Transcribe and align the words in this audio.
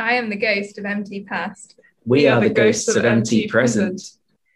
I 0.00 0.14
am 0.14 0.30
the 0.30 0.36
ghost 0.36 0.78
of 0.78 0.86
empty 0.86 1.24
past. 1.24 1.78
We, 2.06 2.26
are, 2.26 2.40
the 2.40 2.48
ghosts 2.48 2.88
of 2.96 3.04
empty 3.04 3.46
present. 3.46 4.00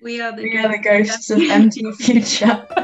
We 0.00 0.18
are 0.18 0.34
the 0.34 0.42
We 0.42 0.56
are 0.56 0.72
the 0.72 0.78
ghosts 0.78 1.28
of 1.28 1.38
empty 1.38 1.92
future. 1.92 2.66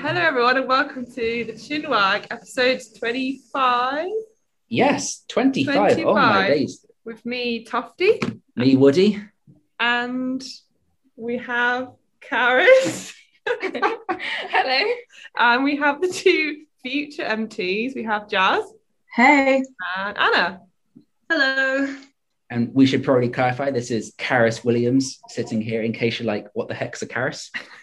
Hello, 0.00 0.20
everyone, 0.20 0.56
and 0.56 0.66
welcome 0.66 1.04
to 1.04 1.44
the 1.44 1.52
Chinwag 1.52 2.28
episode 2.30 2.80
25 2.98 4.08
Yes, 4.68 5.24
25. 5.28 5.98
Oh 6.06 6.14
my 6.14 6.48
days. 6.48 6.86
with 7.04 7.26
me, 7.26 7.64
Tufty, 7.64 8.20
Me, 8.56 8.76
Woody. 8.76 9.20
and 9.78 10.42
we 11.16 11.36
have 11.36 11.90
Karis, 12.22 13.14
Hello. 14.50 14.92
and 15.38 15.64
we 15.64 15.76
have 15.76 16.00
the 16.00 16.08
two 16.08 16.62
future 16.82 17.24
MTs. 17.24 17.94
We 17.94 18.04
have 18.04 18.28
Jazz 18.28 18.64
Hey, 19.14 19.62
and 19.96 20.18
Anna. 20.18 20.60
Hello. 21.30 21.94
And 22.50 22.74
we 22.74 22.86
should 22.86 23.04
probably 23.04 23.28
clarify 23.28 23.70
this 23.70 23.90
is 23.90 24.12
Karis 24.18 24.64
Williams 24.64 25.18
sitting 25.28 25.60
here 25.60 25.82
in 25.82 25.92
case 25.92 26.18
you're 26.18 26.26
like, 26.26 26.48
what 26.54 26.68
the 26.68 26.74
heck's 26.74 27.02
a 27.02 27.06
Karis? 27.06 27.50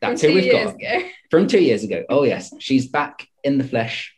That's 0.00 0.20
From 0.22 0.30
who 0.30 0.34
we've 0.36 0.52
got. 0.52 0.74
ago. 0.74 1.02
From 1.30 1.46
two 1.46 1.60
years 1.62 1.84
ago. 1.84 2.04
Oh, 2.08 2.24
yes. 2.24 2.52
She's 2.58 2.88
back 2.88 3.26
in 3.44 3.58
the 3.58 3.64
flesh. 3.64 4.14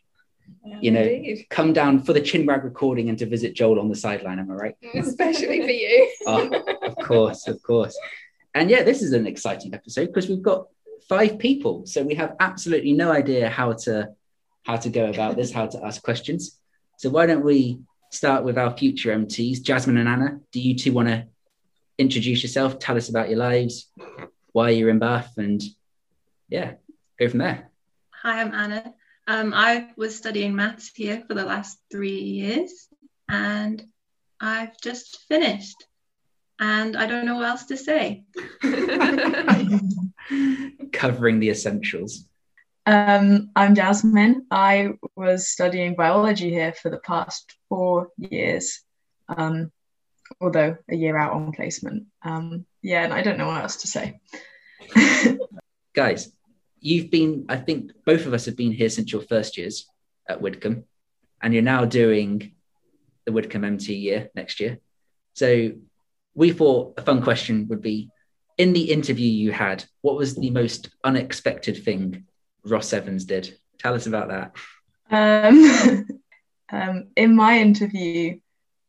You 0.81 0.93
know, 0.93 1.03
Indeed. 1.03 1.47
Come 1.51 1.73
down 1.73 2.03
for 2.05 2.13
the 2.13 2.21
Chinwag 2.21 2.63
recording 2.65 3.09
and 3.09 3.19
to 3.19 3.27
visit 3.27 3.55
Joel 3.55 3.81
on 3.81 3.89
the 3.89 3.97
sideline. 3.97 4.39
Am 4.39 4.51
I 4.51 4.55
right? 4.55 4.75
Mm, 4.95 5.07
especially 5.07 5.61
for 5.61 5.71
you. 5.71 6.13
Oh, 6.27 6.51
of 6.83 6.97
course, 6.97 7.49
of 7.49 7.61
course. 7.63 7.99
And 8.55 8.71
yeah, 8.71 8.83
this 8.83 9.03
is 9.03 9.13
an 9.13 9.27
exciting 9.27 9.75
episode 9.75 10.07
because 10.07 10.29
we've 10.29 10.43
got 10.43 10.67
five 11.09 11.39
people, 11.39 11.87
so 11.87 12.03
we 12.03 12.15
have 12.15 12.37
absolutely 12.41 12.93
no 12.93 13.11
idea 13.11 13.49
how 13.49 13.73
to 13.73 14.11
how 14.65 14.77
to 14.77 14.91
go 14.91 15.11
about 15.11 15.37
this, 15.37 15.53
how 15.53 15.67
to 15.67 15.85
ask 15.85 16.03
questions. 16.03 16.59
So 16.99 17.11
why 17.11 17.27
don't 17.27 17.45
we 17.45 17.81
start 18.11 18.45
with 18.45 18.59
our 18.59 18.77
future 18.77 19.11
MTs, 19.11 19.63
Jasmine 19.63 19.97
and 19.97 20.09
Anna? 20.09 20.41
Do 20.53 20.61
you 20.61 20.77
two 20.77 20.93
want 20.93 21.09
to 21.09 21.27
introduce 21.99 22.43
yourself, 22.43 22.79
tell 22.79 22.97
us 22.97 23.09
about 23.09 23.29
your 23.29 23.39
lives, 23.39 23.91
why 24.53 24.71
you're 24.71 24.91
in 24.91 24.99
Bath, 24.99 25.33
and 25.37 25.63
yeah, 26.49 26.75
go 27.19 27.29
from 27.29 27.39
there. 27.39 27.71
Hi, 28.23 28.41
I'm 28.41 28.53
Anna. 28.53 28.95
Um, 29.27 29.53
I 29.55 29.89
was 29.97 30.17
studying 30.17 30.55
maths 30.55 30.91
here 30.95 31.25
for 31.27 31.35
the 31.35 31.45
last 31.45 31.79
three 31.91 32.21
years 32.21 32.89
and 33.29 33.83
I've 34.41 34.79
just 34.81 35.21
finished. 35.29 35.87
And 36.63 36.97
I 36.97 37.07
don't 37.07 37.27
know 37.27 37.35
what 37.35 37.49
else 37.49 37.67
to 37.67 37.77
say. 37.77 38.23
Covering 40.93 41.41
the 41.41 41.51
essentials. 41.51 42.29
um, 42.87 43.51
I'm 43.57 43.75
Jasmine. 43.75 44.47
I 44.49 44.91
was 45.17 45.49
studying 45.49 45.97
biology 45.97 46.51
here 46.51 46.73
for 46.73 46.89
the 46.89 47.01
past 47.01 47.53
four 47.69 48.11
years, 48.17 48.81
um, 49.29 49.73
although 50.41 50.77
a 50.89 50.95
year 50.95 51.17
out 51.17 51.33
on 51.33 51.51
placement. 51.51 52.05
Um, 52.23 52.65
yeah, 52.81 53.03
and 53.03 53.13
I 53.13 53.23
don't 53.23 53.39
know 53.39 53.49
what 53.49 53.63
else 53.63 53.79
to 53.79 53.89
say. 53.89 54.21
guys, 55.95 56.31
you've 56.79 57.11
been, 57.11 57.47
I 57.49 57.57
think 57.57 57.91
both 58.07 58.27
of 58.27 58.35
us 58.35 58.45
have 58.45 58.57
been 58.57 58.71
here 58.71 58.89
since 58.89 59.13
your 59.13 59.23
first 59.23 59.59
years 59.59 59.91
at 60.29 60.41
Widcombe, 60.41 60.85
and 61.43 61.53
you're 61.53 61.65
now 61.65 61.87
doing 61.87 62.53
the 63.25 63.33
Widcombe 63.33 63.67
MT 63.67 63.95
year 63.95 64.31
next 64.37 64.61
year. 64.61 64.79
So 65.35 65.73
we 66.35 66.53
thought 66.53 66.95
a 66.97 67.03
fun 67.03 67.23
question 67.23 67.67
would 67.69 67.83
be 67.83 68.11
in 68.59 68.73
the 68.73 68.93
interview 68.93 69.29
you 69.29 69.53
had, 69.53 69.85
what 70.03 70.17
was 70.17 70.35
the 70.35 70.51
most 70.51 70.91
unexpected 71.05 71.85
thing 71.85 72.27
Ross 72.65 72.93
Evans 72.93 73.25
did? 73.25 73.59
Tell 73.79 73.95
us 73.95 74.07
about 74.07 74.29
that. 74.29 74.55
Um, 75.11 76.07
um, 76.73 77.09
in 77.17 77.35
my 77.35 77.59
interview, 77.59 78.39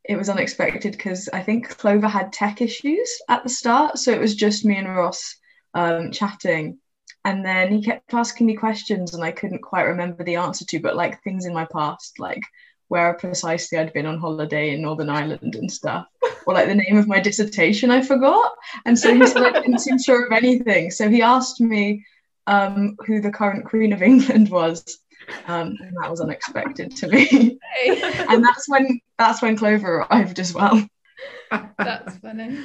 it 0.03 0.17
was 0.17 0.29
unexpected 0.29 0.91
because 0.91 1.29
I 1.31 1.41
think 1.41 1.69
Clover 1.69 2.07
had 2.07 2.33
tech 2.33 2.61
issues 2.61 3.09
at 3.29 3.43
the 3.43 3.49
start. 3.49 3.97
So 3.97 4.11
it 4.11 4.19
was 4.19 4.35
just 4.35 4.65
me 4.65 4.77
and 4.77 4.93
Ross 4.93 5.35
um, 5.73 6.11
chatting. 6.11 6.79
And 7.25 7.45
then 7.45 7.71
he 7.71 7.81
kept 7.81 8.13
asking 8.13 8.47
me 8.47 8.55
questions 8.55 9.13
and 9.13 9.23
I 9.23 9.31
couldn't 9.31 9.61
quite 9.61 9.83
remember 9.83 10.23
the 10.25 10.35
answer 10.35 10.65
to, 10.65 10.79
but 10.79 10.97
like 10.97 11.23
things 11.23 11.45
in 11.45 11.53
my 11.53 11.65
past, 11.71 12.19
like 12.19 12.43
where 12.87 13.13
precisely 13.13 13.77
I'd 13.77 13.93
been 13.93 14.05
on 14.05 14.19
holiday 14.19 14.73
in 14.73 14.81
Northern 14.81 15.09
Ireland 15.09 15.55
and 15.55 15.71
stuff, 15.71 16.07
or 16.45 16.53
like 16.53 16.67
the 16.67 16.75
name 16.75 16.97
of 16.97 17.07
my 17.07 17.19
dissertation 17.19 17.91
I 17.91 18.01
forgot. 18.01 18.53
And 18.85 18.97
so 18.97 19.13
he 19.13 19.25
said 19.25 19.43
I 19.43 19.51
didn't 19.61 19.79
seem 19.79 19.99
sure 19.99 20.25
of 20.25 20.31
anything. 20.31 20.91
So 20.91 21.09
he 21.09 21.21
asked 21.21 21.61
me 21.61 22.05
um, 22.47 22.95
who 23.05 23.21
the 23.21 23.31
current 23.31 23.65
Queen 23.65 23.93
of 23.93 24.01
England 24.01 24.49
was. 24.49 24.99
Um, 25.47 25.77
and 25.79 25.95
that 26.01 26.11
was 26.11 26.19
unexpected 26.19 26.95
to 26.97 27.07
me. 27.07 27.57
and 28.29 28.43
that's 28.43 28.67
when 28.67 28.99
that's 29.17 29.41
when 29.41 29.55
Clover 29.55 29.99
arrived 29.99 30.39
as 30.39 30.53
well. 30.53 30.85
That's 31.77 32.17
funny. 32.17 32.57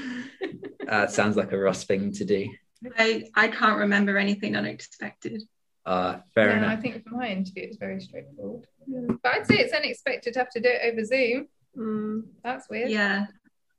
Uh, 0.89 1.07
sounds 1.07 1.37
like 1.37 1.53
a 1.53 1.59
Ross 1.59 1.85
thing 1.85 2.13
to 2.15 2.25
do. 2.25 2.49
I, 2.97 3.25
I 3.35 3.49
can't 3.49 3.79
remember 3.81 4.17
anything 4.17 4.57
unexpected. 4.57 5.43
Uh, 5.89 6.21
fair 6.35 6.61
no, 6.61 6.69
I 6.69 6.77
think 6.77 7.03
for 7.09 7.15
my 7.15 7.29
interview 7.29 7.63
it's 7.63 7.79
very 7.79 7.99
straightforward. 7.99 8.67
But 9.23 9.33
I'd 9.33 9.47
say 9.47 9.57
it's 9.57 9.73
unexpected 9.73 10.35
to 10.35 10.39
have 10.39 10.51
to 10.51 10.61
do 10.61 10.69
it 10.69 10.93
over 10.93 11.03
Zoom. 11.03 11.49
Mm. 11.75 12.25
That's 12.45 12.69
weird. 12.69 12.91
Yeah. 12.91 13.25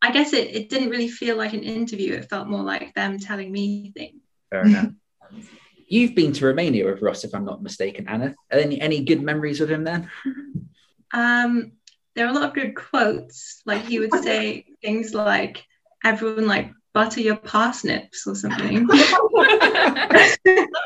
I 0.02 0.12
guess 0.12 0.34
it, 0.34 0.56
it 0.56 0.70
didn't 0.70 0.90
really 0.90 1.08
feel 1.08 1.38
like 1.38 1.54
an 1.54 1.62
interview. 1.62 2.14
It 2.14 2.28
felt 2.28 2.48
more 2.48 2.64
like 2.64 2.96
them 2.96 3.20
telling 3.20 3.52
me 3.52 3.92
things. 3.96 4.22
Fair 4.50 4.66
enough. 4.66 4.92
You've 5.88 6.16
been 6.16 6.34
to 6.34 6.48
Romania 6.48 6.86
with 6.86 7.04
Ross, 7.04 7.24
if 7.24 7.36
I'm 7.36 7.46
not 7.46 7.62
mistaken, 7.62 8.08
Anna. 8.08 8.34
Any, 8.50 8.82
any 8.82 9.04
good 9.04 9.22
memories 9.22 9.60
with 9.60 9.72
him 9.72 9.84
then? 9.84 10.10
Um, 11.12 11.72
there 12.16 12.28
are 12.28 12.30
a 12.30 12.34
lot 12.34 12.50
of 12.50 12.54
good 12.54 12.76
quotes. 12.76 13.64
Like 13.66 13.84
he 13.84 13.98
would 14.00 14.14
say 14.14 14.64
things 14.84 15.16
like, 15.16 15.66
everyone 16.04 16.46
like 16.46 16.72
butter 16.94 17.20
your 17.20 17.36
parsnips 17.36 18.28
or 18.28 18.36
something. 18.36 18.88
I 18.88 20.38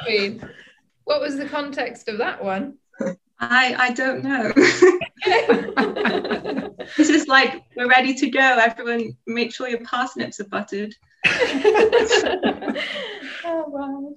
mean, 0.07 0.49
what 1.05 1.21
was 1.21 1.37
the 1.37 1.47
context 1.47 2.07
of 2.07 2.19
that 2.19 2.43
one? 2.43 2.77
I 3.39 3.75
I 3.77 3.93
don't 3.93 4.23
know. 4.23 4.53
It's 6.97 7.09
just 7.09 7.27
like 7.27 7.63
we're 7.75 7.89
ready 7.89 8.13
to 8.13 8.29
go. 8.29 8.39
Everyone, 8.39 9.17
make 9.25 9.53
sure 9.53 9.67
your 9.67 9.83
parsnips 9.83 10.39
are 10.39 10.47
buttered. 10.47 10.93
oh 13.45 13.45
wow. 13.45 14.15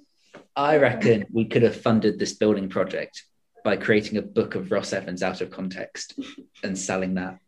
I 0.55 0.77
reckon 0.77 1.25
we 1.31 1.45
could 1.45 1.63
have 1.63 1.79
funded 1.79 2.19
this 2.19 2.33
building 2.33 2.69
project 2.69 3.23
by 3.63 3.77
creating 3.77 4.17
a 4.17 4.21
book 4.21 4.55
of 4.55 4.71
Ross 4.71 4.93
Evans 4.93 5.23
out 5.23 5.41
of 5.41 5.51
context 5.51 6.19
and 6.63 6.77
selling 6.77 7.15
that. 7.15 7.39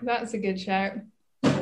That's 0.00 0.34
a 0.34 0.38
good 0.38 0.60
shout. 0.60 0.94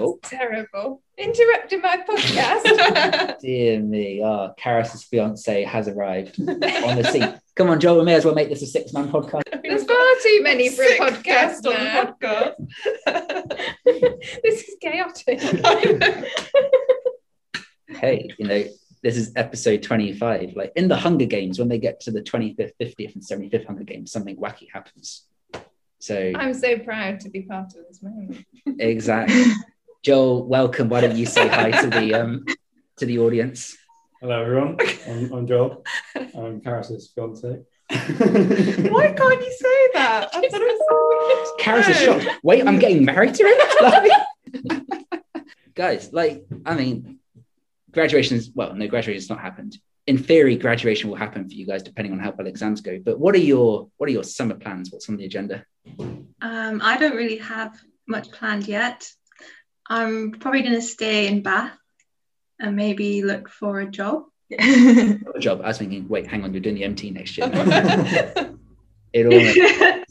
Oh, 0.02 0.18
Terrible. 0.22 1.02
Interrupting 1.16 1.80
my 1.80 1.98
podcast. 2.08 3.38
dear 3.40 3.80
me. 3.80 4.22
Oh, 4.22 4.52
Karis's 4.58 5.04
fiance 5.04 5.62
has 5.64 5.88
arrived 5.88 6.40
on 6.48 6.58
the 6.60 7.08
scene. 7.10 7.38
Come 7.54 7.68
on, 7.70 7.78
Joel, 7.80 7.98
we 7.98 8.04
may 8.04 8.14
as 8.14 8.24
well 8.24 8.34
make 8.34 8.48
this 8.48 8.62
a 8.62 8.66
six 8.66 8.92
man 8.92 9.10
podcast. 9.10 9.42
There's 9.62 9.84
far 9.84 10.14
too 10.22 10.40
many 10.42 10.68
for 10.70 10.82
a 10.82 10.96
podcast 10.98 11.66
on 11.66 11.84
now. 11.84 12.16
the 12.20 12.54
podcast. 13.06 14.18
this 14.42 14.68
is 14.68 14.76
chaotic. 14.80 15.40
Hey, 17.88 18.30
you 18.38 18.46
know, 18.46 18.64
this 19.02 19.16
is 19.16 19.32
episode 19.36 19.82
25. 19.82 20.54
Like 20.56 20.72
in 20.76 20.88
the 20.88 20.96
Hunger 20.96 21.26
Games, 21.26 21.58
when 21.58 21.68
they 21.68 21.78
get 21.78 22.00
to 22.00 22.10
the 22.10 22.22
25th, 22.22 22.72
50th, 22.80 23.14
and 23.14 23.22
75th 23.22 23.66
Hunger 23.66 23.84
Games, 23.84 24.10
something 24.10 24.36
wacky 24.36 24.68
happens. 24.72 25.26
So, 25.98 26.32
I'm 26.34 26.54
so 26.54 26.78
proud 26.78 27.20
to 27.20 27.30
be 27.30 27.42
part 27.42 27.74
of 27.76 27.86
this 27.86 28.02
moment. 28.02 28.44
exactly. 28.80 29.44
Joel, 30.02 30.44
welcome. 30.48 30.88
Why 30.88 31.00
don't 31.00 31.16
you 31.16 31.26
say 31.26 31.46
hi 31.46 31.70
to 31.80 31.86
the 31.88 32.14
um 32.20 32.44
to 32.96 33.06
the 33.06 33.20
audience? 33.20 33.76
Hello, 34.20 34.42
everyone. 34.42 34.76
I'm, 35.08 35.32
I'm 35.32 35.46
Joel. 35.46 35.84
I'm 36.16 36.60
Karis's 36.60 37.12
fiance. 37.14 37.62
Why 37.90 39.12
can't 39.12 39.40
you 39.40 39.52
say 39.52 39.88
that? 39.94 40.28
I 40.32 40.48
thought 40.48 40.60
it 40.60 40.72
was 40.74 40.82
so 40.88 40.96
weird. 41.18 41.60
Karis 41.60 41.88
is 41.88 42.00
shocked. 42.00 42.40
Wait, 42.42 42.66
I'm 42.66 42.80
getting 42.80 43.04
married 43.04 43.34
to 43.34 43.44
him. 43.44 43.58
Like- 43.82 45.32
guys, 45.74 46.12
like, 46.12 46.44
I 46.66 46.74
mean, 46.74 47.18
graduation 47.92 48.36
is 48.36 48.50
well, 48.54 48.74
no, 48.74 48.88
graduation 48.88 49.20
has 49.20 49.30
not 49.30 49.40
happened. 49.40 49.78
In 50.08 50.18
theory, 50.18 50.56
graduation 50.56 51.10
will 51.10 51.16
happen 51.16 51.48
for 51.48 51.54
you 51.54 51.64
guys 51.64 51.84
depending 51.84 52.12
on 52.12 52.18
how 52.18 52.32
well 52.36 52.48
exams 52.48 52.80
go. 52.80 52.98
But 52.98 53.20
what 53.20 53.36
are 53.36 53.38
your 53.52 53.88
what 53.98 54.08
are 54.08 54.12
your 54.12 54.24
summer 54.24 54.56
plans? 54.56 54.90
What's 54.90 55.08
on 55.08 55.16
the 55.16 55.26
agenda? 55.26 55.64
Um, 56.40 56.80
I 56.82 56.96
don't 56.98 57.14
really 57.14 57.38
have 57.38 57.78
much 58.08 58.32
planned 58.32 58.66
yet. 58.66 59.08
I'm 59.92 60.30
probably 60.30 60.62
going 60.62 60.74
to 60.74 60.80
stay 60.80 61.26
in 61.26 61.42
Bath 61.42 61.76
and 62.58 62.74
maybe 62.74 63.22
look 63.22 63.50
for 63.50 63.80
a 63.80 63.86
job. 63.86 64.22
a 64.50 65.18
job? 65.38 65.60
I 65.60 65.68
was 65.68 65.76
thinking, 65.76 66.08
wait, 66.08 66.26
hang 66.26 66.44
on, 66.44 66.54
you're 66.54 66.62
doing 66.62 66.76
the 66.76 66.84
MT 66.84 67.10
next 67.10 67.36
year. 67.36 67.50
it 69.12 69.26
all. 69.26 70.04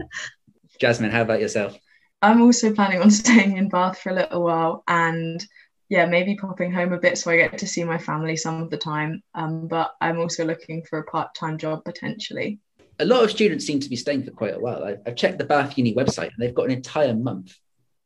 Jasmine, 0.80 1.12
how 1.12 1.22
about 1.22 1.40
yourself? 1.40 1.78
I'm 2.20 2.42
also 2.42 2.74
planning 2.74 3.00
on 3.00 3.12
staying 3.12 3.56
in 3.56 3.68
Bath 3.68 4.00
for 4.00 4.10
a 4.10 4.14
little 4.14 4.42
while 4.42 4.82
and 4.88 5.44
yeah, 5.88 6.06
maybe 6.06 6.34
popping 6.34 6.72
home 6.72 6.92
a 6.92 6.98
bit 6.98 7.16
so 7.16 7.30
I 7.30 7.36
get 7.36 7.58
to 7.58 7.66
see 7.68 7.84
my 7.84 7.98
family 7.98 8.34
some 8.34 8.60
of 8.60 8.70
the 8.70 8.76
time. 8.76 9.22
Um, 9.36 9.68
but 9.68 9.92
I'm 10.00 10.18
also 10.18 10.44
looking 10.44 10.82
for 10.82 10.98
a 10.98 11.04
part 11.04 11.36
time 11.36 11.58
job 11.58 11.84
potentially. 11.84 12.58
A 12.98 13.04
lot 13.04 13.22
of 13.22 13.30
students 13.30 13.64
seem 13.64 13.78
to 13.78 13.88
be 13.88 13.94
staying 13.94 14.24
for 14.24 14.32
quite 14.32 14.56
a 14.56 14.58
while. 14.58 14.82
I, 14.82 14.96
I've 15.06 15.14
checked 15.14 15.38
the 15.38 15.44
Bath 15.44 15.78
Uni 15.78 15.94
website 15.94 16.30
and 16.34 16.40
they've 16.40 16.54
got 16.54 16.64
an 16.64 16.72
entire 16.72 17.14
month 17.14 17.56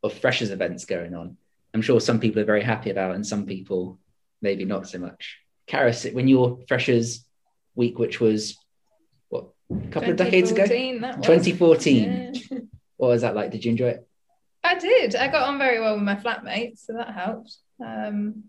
of 0.03 0.13
freshers 0.13 0.51
events 0.51 0.85
going 0.85 1.15
on. 1.15 1.37
I'm 1.75 1.83
sure 1.83 2.01
some 2.01 2.21
people 2.21 2.43
are 2.43 2.47
very 2.47 2.63
happy 2.63 2.91
about 2.91 3.15
and 3.15 3.27
some 3.27 3.47
people 3.47 3.99
maybe 4.41 4.65
not 4.65 4.89
so 4.89 4.99
much. 4.99 5.39
Karis, 5.69 6.13
when 6.13 6.29
your 6.29 6.59
freshers 6.69 7.25
week, 7.75 7.99
which 7.99 8.21
was 8.21 8.59
what 9.29 9.47
a 9.71 9.89
couple 9.89 10.11
of 10.11 10.17
decades 10.17 10.51
ago, 10.51 10.65
2014, 10.67 11.01
that 11.01 11.19
was. 11.19 11.27
2014. 11.27 12.35
Yeah. 12.51 12.59
What 12.99 13.09
was 13.09 13.23
that 13.23 13.35
like? 13.35 13.51
Did 13.51 13.65
you 13.65 13.73
enjoy 13.73 13.89
it? 13.89 14.09
I 14.63 14.79
did. 14.79 15.17
I 15.17 15.27
got 15.27 15.49
on 15.49 15.59
very 15.59 15.81
well 15.81 15.95
with 15.95 16.05
my 16.05 16.15
flatmates, 16.15 16.87
so 16.87 16.93
that 16.93 17.13
helped. 17.13 17.57
Um, 17.85 18.45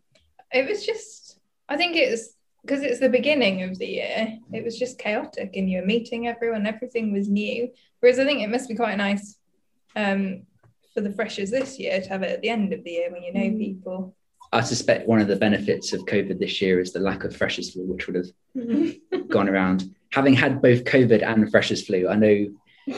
it 0.51 0.69
was 0.69 0.85
just, 0.85 1.39
I 1.67 1.75
think 1.75 1.95
it's 1.95 2.35
because 2.61 2.83
it's 2.83 2.99
the 2.99 3.09
beginning 3.09 3.63
of 3.63 3.79
the 3.79 3.87
year. 3.87 4.37
It 4.51 4.63
was 4.63 4.77
just 4.77 4.99
chaotic, 4.99 5.55
and 5.55 5.67
you 5.67 5.81
were 5.81 5.87
meeting 5.87 6.27
everyone. 6.27 6.67
Everything 6.67 7.11
was 7.11 7.27
new. 7.27 7.71
Whereas 7.99 8.19
I 8.19 8.25
think 8.25 8.41
it 8.41 8.49
must 8.49 8.69
be 8.69 8.75
quite 8.75 8.95
nice 8.95 9.39
um, 9.95 10.43
for 10.93 11.01
the 11.01 11.11
freshers 11.11 11.51
this 11.51 11.79
year 11.79 12.01
to 12.01 12.09
have 12.09 12.23
it 12.23 12.31
at 12.31 12.41
the 12.41 12.49
end 12.49 12.73
of 12.73 12.83
the 12.83 12.91
year 12.91 13.11
when 13.11 13.23
you 13.23 13.33
know 13.33 13.57
people. 13.57 14.15
I 14.51 14.61
suspect 14.61 15.07
one 15.07 15.19
of 15.19 15.27
the 15.27 15.35
benefits 15.35 15.93
of 15.93 16.01
COVID 16.01 16.39
this 16.39 16.61
year 16.61 16.79
is 16.79 16.93
the 16.93 16.99
lack 16.99 17.23
of 17.23 17.35
freshers 17.35 17.73
flu, 17.73 17.85
which 17.85 18.07
would 18.07 18.15
have 18.15 19.27
gone 19.29 19.49
around. 19.49 19.95
Having 20.11 20.35
had 20.35 20.61
both 20.61 20.83
COVID 20.83 21.23
and 21.23 21.49
freshers 21.49 21.85
flu, 21.85 22.07
I 22.07 22.15
know 22.15 22.47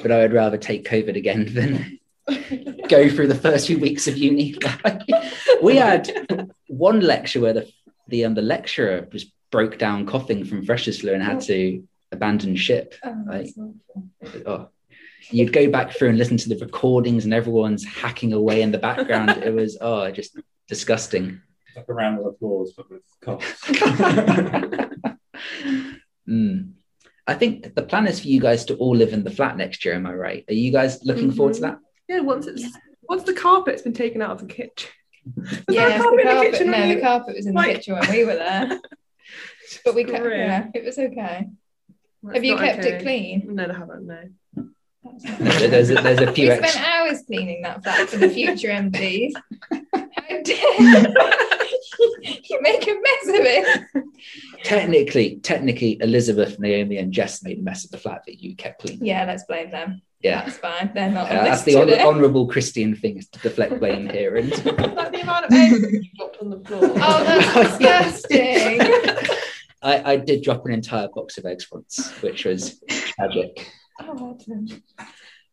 but 0.02 0.12
I 0.12 0.20
would 0.20 0.34
rather 0.34 0.58
take 0.58 0.88
COVID 0.88 1.16
again 1.16 1.54
than 1.54 2.00
go 2.90 3.10
through 3.10 3.28
the 3.28 3.36
first 3.36 3.68
few 3.68 3.80
weeks 3.80 4.08
of 4.08 4.18
uni. 4.18 4.56
we 5.62 5.76
had 5.76 6.52
one 6.68 7.02
lecture 7.02 7.40
where 7.40 7.54
the 7.54 7.72
the, 8.08 8.26
um, 8.26 8.36
the 8.36 8.42
lecturer 8.42 9.02
just 9.12 9.32
broke 9.50 9.80
down 9.80 10.06
coughing 10.06 10.46
from 10.46 10.64
freshers 10.64 11.02
flu 11.02 11.14
and 11.14 11.24
had 11.24 11.42
to 11.42 11.88
abandon 12.12 12.56
ship. 12.56 12.94
Oh, 13.04 13.24
Like, 13.26 13.50
oh. 14.46 14.70
You'd 15.32 15.54
go 15.54 15.70
back 15.70 15.92
through 15.92 16.10
and 16.10 16.18
listen 16.18 16.38
to 16.38 16.50
the 16.50 16.58
recordings, 16.58 17.26
and 17.26 17.34
everyone's 17.34 17.84
hacking 17.84 18.34
away 18.34 18.62
in 18.62 18.72
the 18.72 18.78
background. 18.78 19.32
It 19.32 19.54
was 19.54 19.78
oh, 19.82 20.12
just 20.12 20.38
disgusting. 20.68 21.42
Like 21.76 21.86
a 21.90 21.94
round 21.94 22.20
of 22.20 22.26
applause, 22.28 22.74
but 22.76 22.90
with 22.90 23.04
coughs. 23.22 23.62
Mm. 26.28 26.72
I 27.28 27.34
think 27.34 27.76
the 27.76 27.82
plan 27.84 28.08
is 28.08 28.20
for 28.20 28.28
you 28.28 28.40
guys 28.40 28.66
to 28.66 28.76
all 28.76 28.96
live 28.96 29.14
in 29.14 29.24
the 29.24 29.32
flat 29.32 29.58
next 29.58 29.84
year. 29.86 29.96
Am 29.96 30.06
I 30.06 30.14
right? 30.14 30.46
Are 30.48 30.54
you 30.54 30.72
guys 30.72 31.04
looking 31.04 31.32
forward 31.32 31.56
to 31.56 31.62
that? 31.62 31.80
Yeah, 32.08 32.22
once 32.22 32.48
it's 32.48 32.66
once 33.04 33.24
the 33.24 33.34
carpet's 33.34 33.82
been 33.82 33.94
taken 33.94 34.22
out 34.22 34.32
of 34.32 34.40
the 34.40 34.54
kitchen. 34.54 34.90
Was 35.36 35.64
Yeah, 35.70 35.98
the 35.98 36.04
carpet 36.04 36.20
in 36.20 36.26
the 36.26 36.32
carpet, 36.34 36.52
kitchen 36.52 36.72
no, 36.72 36.78
when 36.80 36.90
the 36.96 37.02
carpet 37.02 37.36
was 37.36 37.46
in 37.48 37.54
Like- 37.54 37.68
the 37.68 37.74
kitchen 37.74 37.96
when 38.00 38.12
we 38.12 38.26
were 38.26 38.36
there. 38.36 38.80
But 39.84 39.96
we 39.96 40.04
kept, 40.04 40.24
Grim. 40.24 40.40
yeah, 40.40 40.68
it 40.76 40.86
was 40.86 40.98
okay. 41.00 41.48
That's 42.22 42.36
Have 42.36 42.44
you 42.44 42.56
kept 42.56 42.80
okay. 42.80 42.94
it 42.98 43.02
clean? 43.02 43.48
No, 43.56 43.64
I 43.66 43.74
haven't. 43.74 44.06
No. 44.06 44.20
There's 45.40 45.90
a, 45.92 45.96
there's 45.96 46.20
a 46.20 46.32
few 46.32 46.48
We 46.48 46.52
extra. 46.54 46.70
spent 46.70 46.88
hours 46.88 47.24
cleaning 47.28 47.62
that 47.64 47.84
flat 47.84 48.10
for 48.10 48.18
the 48.18 48.30
future 48.30 48.70
MTs. 48.70 49.34
How 49.72 50.42
dare 50.42 51.14
you 52.44 52.62
make 52.62 52.88
a 52.88 52.94
mess 52.94 53.28
of 53.28 53.46
it? 53.46 54.06
Technically, 54.64 55.38
technically, 55.38 55.98
Elizabeth, 56.02 56.60
Naomi, 56.60 56.98
and 56.98 57.12
Jess 57.12 57.44
made 57.44 57.60
a 57.60 57.62
mess 57.62 57.86
of 57.86 57.92
the 57.92 57.98
flat 57.98 58.24
that 58.26 58.42
you 58.42 58.56
kept 58.56 58.82
clean. 58.82 59.00
Yeah, 59.02 59.26
let's 59.26 59.44
blame 59.44 59.70
them. 59.72 60.02
Yeah, 60.22 60.44
That's 60.44 60.58
fine. 60.58 60.90
They're 60.96 61.12
not. 61.12 61.32
Uh, 61.32 61.38
on 61.40 61.44
that's 61.46 61.64
the 61.64 61.74
hon- 61.76 61.94
honourable 61.94 62.48
Christian 62.48 62.96
thing 62.96 63.18
is 63.18 63.28
to 63.30 63.40
deflect 63.40 63.80
blame 63.80 64.10
here. 64.10 64.38
And 64.38 64.50
like 64.50 65.12
the 65.12 65.22
amount 65.22 65.46
of 65.46 65.52
eggs 65.54 65.82
you 65.92 66.04
dropped 66.18 66.38
on 66.42 66.50
the 66.50 66.60
floor. 66.62 66.80
Oh, 66.84 67.24
that's 67.24 67.78
disgusting. 67.78 68.80
I, 69.84 70.14
I 70.14 70.16
did 70.18 70.42
drop 70.42 70.66
an 70.66 70.72
entire 70.74 71.10
box 71.10 71.38
of 71.38 71.46
eggs 71.46 71.68
once, 71.72 72.10
which 72.24 72.44
was 72.46 72.82
tragic. 72.88 73.70
Oh. 74.00 74.38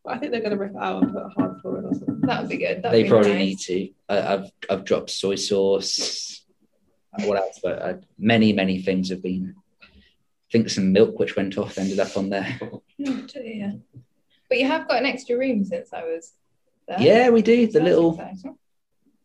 I 0.05 0.17
think 0.17 0.31
they're 0.31 0.41
going 0.41 0.51
to 0.51 0.57
rip 0.57 0.71
it 0.71 0.77
out 0.81 1.03
and 1.03 1.13
put 1.13 1.23
a 1.23 1.29
hard 1.29 1.61
floor 1.61 1.79
in 1.79 1.85
or 1.85 1.93
something. 1.93 2.19
that 2.23 2.41
would 2.41 2.49
be 2.49 2.57
good. 2.57 2.83
That'd 2.83 2.91
they 2.91 3.03
be 3.03 3.09
probably 3.09 3.29
nice. 3.33 3.39
need 3.39 3.59
to. 3.59 3.89
I, 4.09 4.33
I've 4.33 4.51
I've 4.69 4.83
dropped 4.83 5.09
soy 5.11 5.35
sauce. 5.35 6.43
What 7.19 7.37
else? 7.37 7.59
But 7.63 7.81
uh, 7.81 7.93
many 8.17 8.51
many 8.53 8.81
things 8.81 9.09
have 9.09 9.21
been. 9.23 9.55
I 9.81 9.87
think 10.51 10.69
some 10.69 10.91
milk 10.91 11.19
which 11.19 11.35
went 11.35 11.57
off 11.57 11.77
ended 11.77 11.99
up 11.99 12.17
on 12.17 12.29
there. 12.29 12.59
Oh, 13.05 13.21
dear. 13.33 13.79
But 14.47 14.59
you 14.59 14.67
have 14.67 14.87
got 14.87 14.99
an 14.99 15.05
extra 15.05 15.37
room 15.37 15.65
since 15.65 15.91
I 15.91 16.03
was 16.03 16.31
there. 16.87 17.01
Yeah, 17.01 17.29
we 17.31 17.41
do 17.41 17.65
the 17.67 17.73
That's 17.73 17.83
little 17.85 18.11
exciting. 18.13 18.57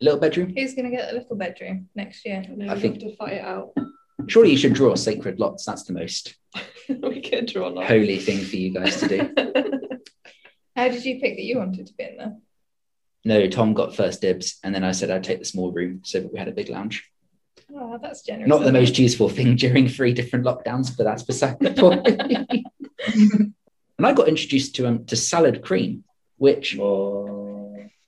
little 0.00 0.18
bedroom. 0.18 0.52
Who's 0.56 0.74
going 0.74 0.90
to 0.90 0.96
get 0.96 1.08
the 1.10 1.18
little 1.18 1.36
bedroom 1.36 1.88
next 1.94 2.24
year? 2.26 2.42
Then 2.48 2.68
I 2.68 2.78
think- 2.80 2.98
to 3.00 3.14
fight 3.16 3.34
it 3.34 3.44
out. 3.44 3.72
Surely 4.26 4.50
you 4.50 4.56
should 4.56 4.74
draw 4.74 4.94
sacred 4.94 5.38
lots. 5.38 5.64
That's 5.64 5.84
the 5.84 5.92
most 5.92 6.34
we 6.88 7.20
could 7.20 7.46
draw 7.46 7.68
lots. 7.68 7.88
holy 7.88 8.18
thing 8.18 8.44
for 8.44 8.56
you 8.56 8.72
guys 8.74 9.00
to 9.00 9.08
do. 9.08 9.18
How 10.76 10.88
did 10.88 11.04
you 11.04 11.20
pick 11.20 11.36
that 11.36 11.42
you 11.42 11.58
wanted 11.58 11.86
to 11.86 11.92
be 11.94 12.04
in 12.04 12.16
there? 12.16 12.36
No, 13.24 13.48
Tom 13.48 13.74
got 13.74 13.96
first 13.96 14.20
dibs, 14.20 14.58
and 14.62 14.74
then 14.74 14.84
I 14.84 14.92
said 14.92 15.10
I'd 15.10 15.24
take 15.24 15.38
the 15.40 15.44
small 15.44 15.72
room 15.72 16.00
so 16.04 16.20
that 16.20 16.32
we 16.32 16.38
had 16.38 16.48
a 16.48 16.52
big 16.52 16.68
lounge. 16.68 17.04
Oh, 17.74 17.98
that's 18.00 18.22
generous. 18.22 18.48
Not 18.48 18.60
the 18.60 18.68
of 18.68 18.74
you. 18.74 18.80
most 18.80 18.98
useful 18.98 19.28
thing 19.28 19.56
during 19.56 19.88
three 19.88 20.14
different 20.14 20.44
lockdowns, 20.46 20.96
but 20.96 21.04
that's 21.04 21.22
beside 21.24 21.58
the 21.60 21.72
point. 21.72 22.06
and 23.98 24.06
I 24.06 24.12
got 24.12 24.28
introduced 24.28 24.76
to 24.76 24.86
um 24.86 25.04
to 25.06 25.16
salad 25.16 25.62
cream, 25.62 26.04
which 26.36 26.78
Oh, 26.78 27.37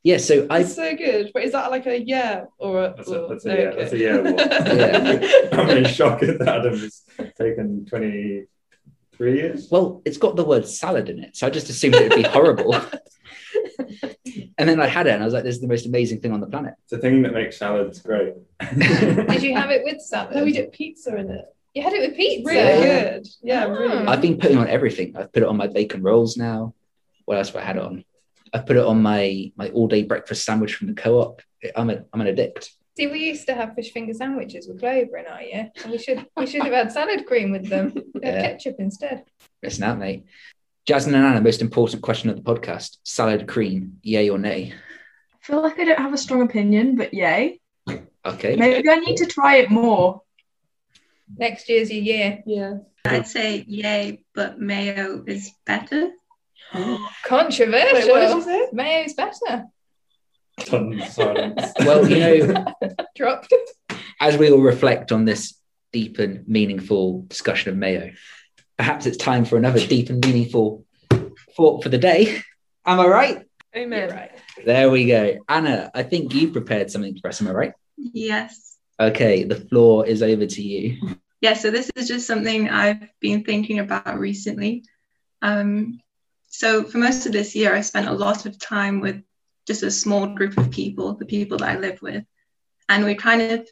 yeah. 0.02 0.17
So 0.19 0.47
I 0.50 0.61
It's 0.61 0.75
so 0.75 0.97
good. 0.97 1.31
But 1.35 1.44
is 1.44 1.52
that 1.52 1.70
like 1.70 1.87
a 1.87 2.00
yeah 2.00 2.44
or 2.58 2.85
a? 2.85 2.94
That's 2.97 3.08
a- 3.11 3.23
or- 3.23 3.29
that's 3.29 3.44
a 3.47 3.49
yeah, 3.58 3.70
that's 3.70 3.93
a 3.93 3.99
yeah 3.99 4.17
Yeah. 5.52 5.58
I'm 5.61 5.67
really 5.67 5.85
shocked 5.85 6.20
that 6.23 6.41
Adam's 6.43 7.02
taken 7.38 7.87
23 7.87 9.35
years. 9.37 9.69
well, 9.70 10.02
it's 10.05 10.19
got 10.19 10.37
the 10.37 10.44
word 10.44 10.67
salad 10.67 11.08
in 11.08 11.19
it, 11.23 11.37
so 11.37 11.47
I 11.47 11.50
just 11.50 11.69
assumed 11.69 11.94
it 11.97 12.08
would 12.11 12.23
be 12.23 12.29
horrible. 12.29 12.75
and 14.58 14.69
then 14.69 14.81
I 14.81 14.87
had 14.87 15.06
it, 15.06 15.11
and 15.14 15.23
I 15.23 15.25
was 15.26 15.35
like, 15.35 15.44
"This 15.44 15.56
is 15.56 15.61
the 15.61 15.69
most 15.69 15.87
amazing 15.87 16.20
thing 16.20 16.32
on 16.32 16.41
the 16.41 16.47
planet." 16.47 16.75
It's 16.85 16.93
a 16.93 16.99
thing 16.99 17.23
that 17.23 17.32
makes 17.32 17.56
salads 17.58 18.00
great. 18.00 18.35
Did 18.79 19.43
you 19.43 19.55
have 19.55 19.70
it 19.70 19.82
with 19.85 20.00
salad? 20.00 20.35
No, 20.37 20.44
we 20.44 20.52
did 20.52 20.73
pizza 20.73 21.17
in 21.17 21.31
it. 21.31 21.44
You 21.75 21.82
had 21.82 21.93
it 21.93 22.08
with 22.08 22.17
pizza. 22.17 22.49
Really 22.49 22.58
Yeah. 22.87 23.11
good. 23.12 23.29
Yeah, 23.43 23.64
Oh. 23.67 23.70
really. 23.70 24.06
Ah. 24.06 24.11
I've 24.11 24.20
been 24.23 24.38
putting 24.38 24.58
on 24.58 24.69
everything. 24.69 25.17
I've 25.17 25.32
put 25.32 25.43
it 25.43 25.49
on 25.49 25.56
my 25.56 25.67
bacon 25.69 26.02
rolls 26.02 26.37
now. 26.37 26.75
What 27.26 27.38
else 27.38 27.49
have 27.50 27.56
I 27.62 27.64
had 27.64 27.79
on? 27.79 28.05
I've 28.52 28.67
put 28.67 28.76
it 28.76 28.85
on 28.85 29.02
my 29.02 29.52
my 29.56 29.69
all 29.70 29.88
day 29.88 30.02
breakfast 30.02 30.44
sandwich 30.44 30.75
from 30.75 30.88
the 30.88 30.94
co-op. 30.94 31.43
I'm 31.76 31.91
a 31.91 32.05
I'm 32.12 32.20
an 32.20 32.26
addict. 32.26 32.70
See, 32.97 33.06
we 33.06 33.20
used 33.20 33.47
to 33.47 33.55
have 33.55 33.75
fish 33.75 33.93
finger 33.93 34.12
sandwiches 34.12 34.67
with 34.69 34.81
clover 34.81 35.17
in 35.17 35.26
our 35.26 35.41
year, 35.43 35.70
and 35.82 35.93
we 35.93 35.99
should 35.99 36.26
we 36.37 36.47
should 36.47 36.62
have 36.62 36.73
had 36.73 36.93
salad 36.93 37.26
cream 37.26 37.50
with 37.52 37.69
them. 37.69 37.94
Yeah. 38.23 38.43
ketchup 38.43 38.76
instead. 38.79 39.25
Listen 39.62 39.85
out, 39.85 39.99
mate. 39.99 40.26
Jasmine 40.87 41.14
and 41.14 41.25
Anna, 41.25 41.40
most 41.40 41.62
important 41.62 42.02
question 42.02 42.28
of 42.28 42.37
the 42.37 42.42
podcast: 42.42 42.99
salad 43.04 43.47
cream, 43.49 43.99
yay 44.02 44.28
or 44.28 44.38
nay? 44.38 44.75
I 45.35 45.47
feel 45.47 45.62
like 45.62 45.78
I 45.78 45.85
don't 45.85 45.99
have 45.99 46.12
a 46.12 46.19
strong 46.19 46.42
opinion, 46.42 46.97
but 46.97 47.14
yay. 47.14 47.61
Okay. 48.26 48.57
Maybe 48.57 48.88
I 48.90 48.97
need 48.97 49.16
to 49.19 49.26
try 49.26 49.57
it 49.57 49.71
more. 49.71 50.21
Next 51.38 51.69
year's 51.71 51.90
your 51.90 52.02
year. 52.02 52.42
yeah. 52.45 52.78
I'd 53.07 53.26
say 53.26 53.64
yay, 53.66 54.25
but 54.35 54.61
mayo 54.61 55.25
is 55.26 55.50
better. 55.64 56.11
Controversial. 57.24 57.98
Wait, 57.98 58.10
what 58.10 58.20
did 58.20 58.36
you 58.36 58.42
say? 58.42 58.68
Mayo's 58.72 59.14
better. 59.14 59.64
Tons 60.60 61.14
silence. 61.14 61.72
Well, 61.80 62.08
you 62.08 62.18
know, 62.46 62.74
Dropped. 63.16 63.52
as 64.20 64.36
we 64.36 64.50
all 64.50 64.60
reflect 64.60 65.12
on 65.12 65.24
this 65.24 65.54
deep 65.92 66.18
and 66.18 66.46
meaningful 66.46 67.22
discussion 67.22 67.70
of 67.70 67.76
mayo, 67.76 68.12
perhaps 68.76 69.06
it's 69.06 69.16
time 69.16 69.44
for 69.44 69.56
another 69.56 69.84
deep 69.84 70.10
and 70.10 70.24
meaningful 70.24 70.84
thought 71.56 71.82
for 71.82 71.88
the 71.88 71.98
day. 71.98 72.42
Am 72.86 73.00
I 73.00 73.06
right? 73.06 73.46
Amen. 73.76 74.08
You're 74.08 74.16
right. 74.16 74.30
There 74.64 74.90
we 74.90 75.06
go. 75.06 75.38
Anna, 75.48 75.90
I 75.94 76.02
think 76.02 76.34
you 76.34 76.50
prepared 76.50 76.90
something 76.90 77.16
for 77.20 77.28
us. 77.28 77.40
Am 77.40 77.48
I 77.48 77.52
right? 77.52 77.72
Yes. 77.96 78.76
Okay, 78.98 79.44
the 79.44 79.56
floor 79.56 80.06
is 80.06 80.22
over 80.22 80.46
to 80.46 80.62
you. 80.62 81.16
Yeah, 81.40 81.54
so 81.54 81.70
this 81.70 81.90
is 81.96 82.06
just 82.06 82.26
something 82.26 82.68
I've 82.68 83.08
been 83.20 83.44
thinking 83.44 83.78
about 83.78 84.18
recently. 84.18 84.84
Um, 85.40 86.00
so 86.50 86.83
for 86.83 86.99
most 86.99 87.26
of 87.26 87.33
this 87.33 87.54
year, 87.54 87.75
I 87.75 87.80
spent 87.80 88.09
a 88.09 88.12
lot 88.12 88.45
of 88.45 88.59
time 88.59 89.00
with 89.00 89.23
just 89.66 89.85
a 89.85 89.90
small 89.90 90.26
group 90.26 90.59
of 90.59 90.73
people, 90.73 91.14
the 91.14 91.25
people 91.25 91.59
that 91.59 91.69
I 91.69 91.78
live 91.78 92.02
with, 92.02 92.25
and 92.88 93.04
we 93.04 93.14
kind 93.14 93.40
of 93.40 93.69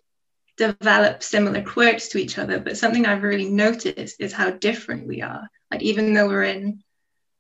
develop 0.57 1.23
similar 1.23 1.61
quirks 1.63 2.09
to 2.09 2.19
each 2.19 2.39
other. 2.39 2.61
But 2.61 2.79
something 2.79 3.05
I've 3.05 3.25
really 3.25 3.51
noticed 3.51 4.21
is 4.21 4.33
how 4.33 4.51
different 4.51 5.09
we 5.09 5.23
are. 5.23 5.49
Like 5.73 5.83
even 5.83 6.15
though 6.15 6.29
we're 6.29 6.45
in 6.45 6.83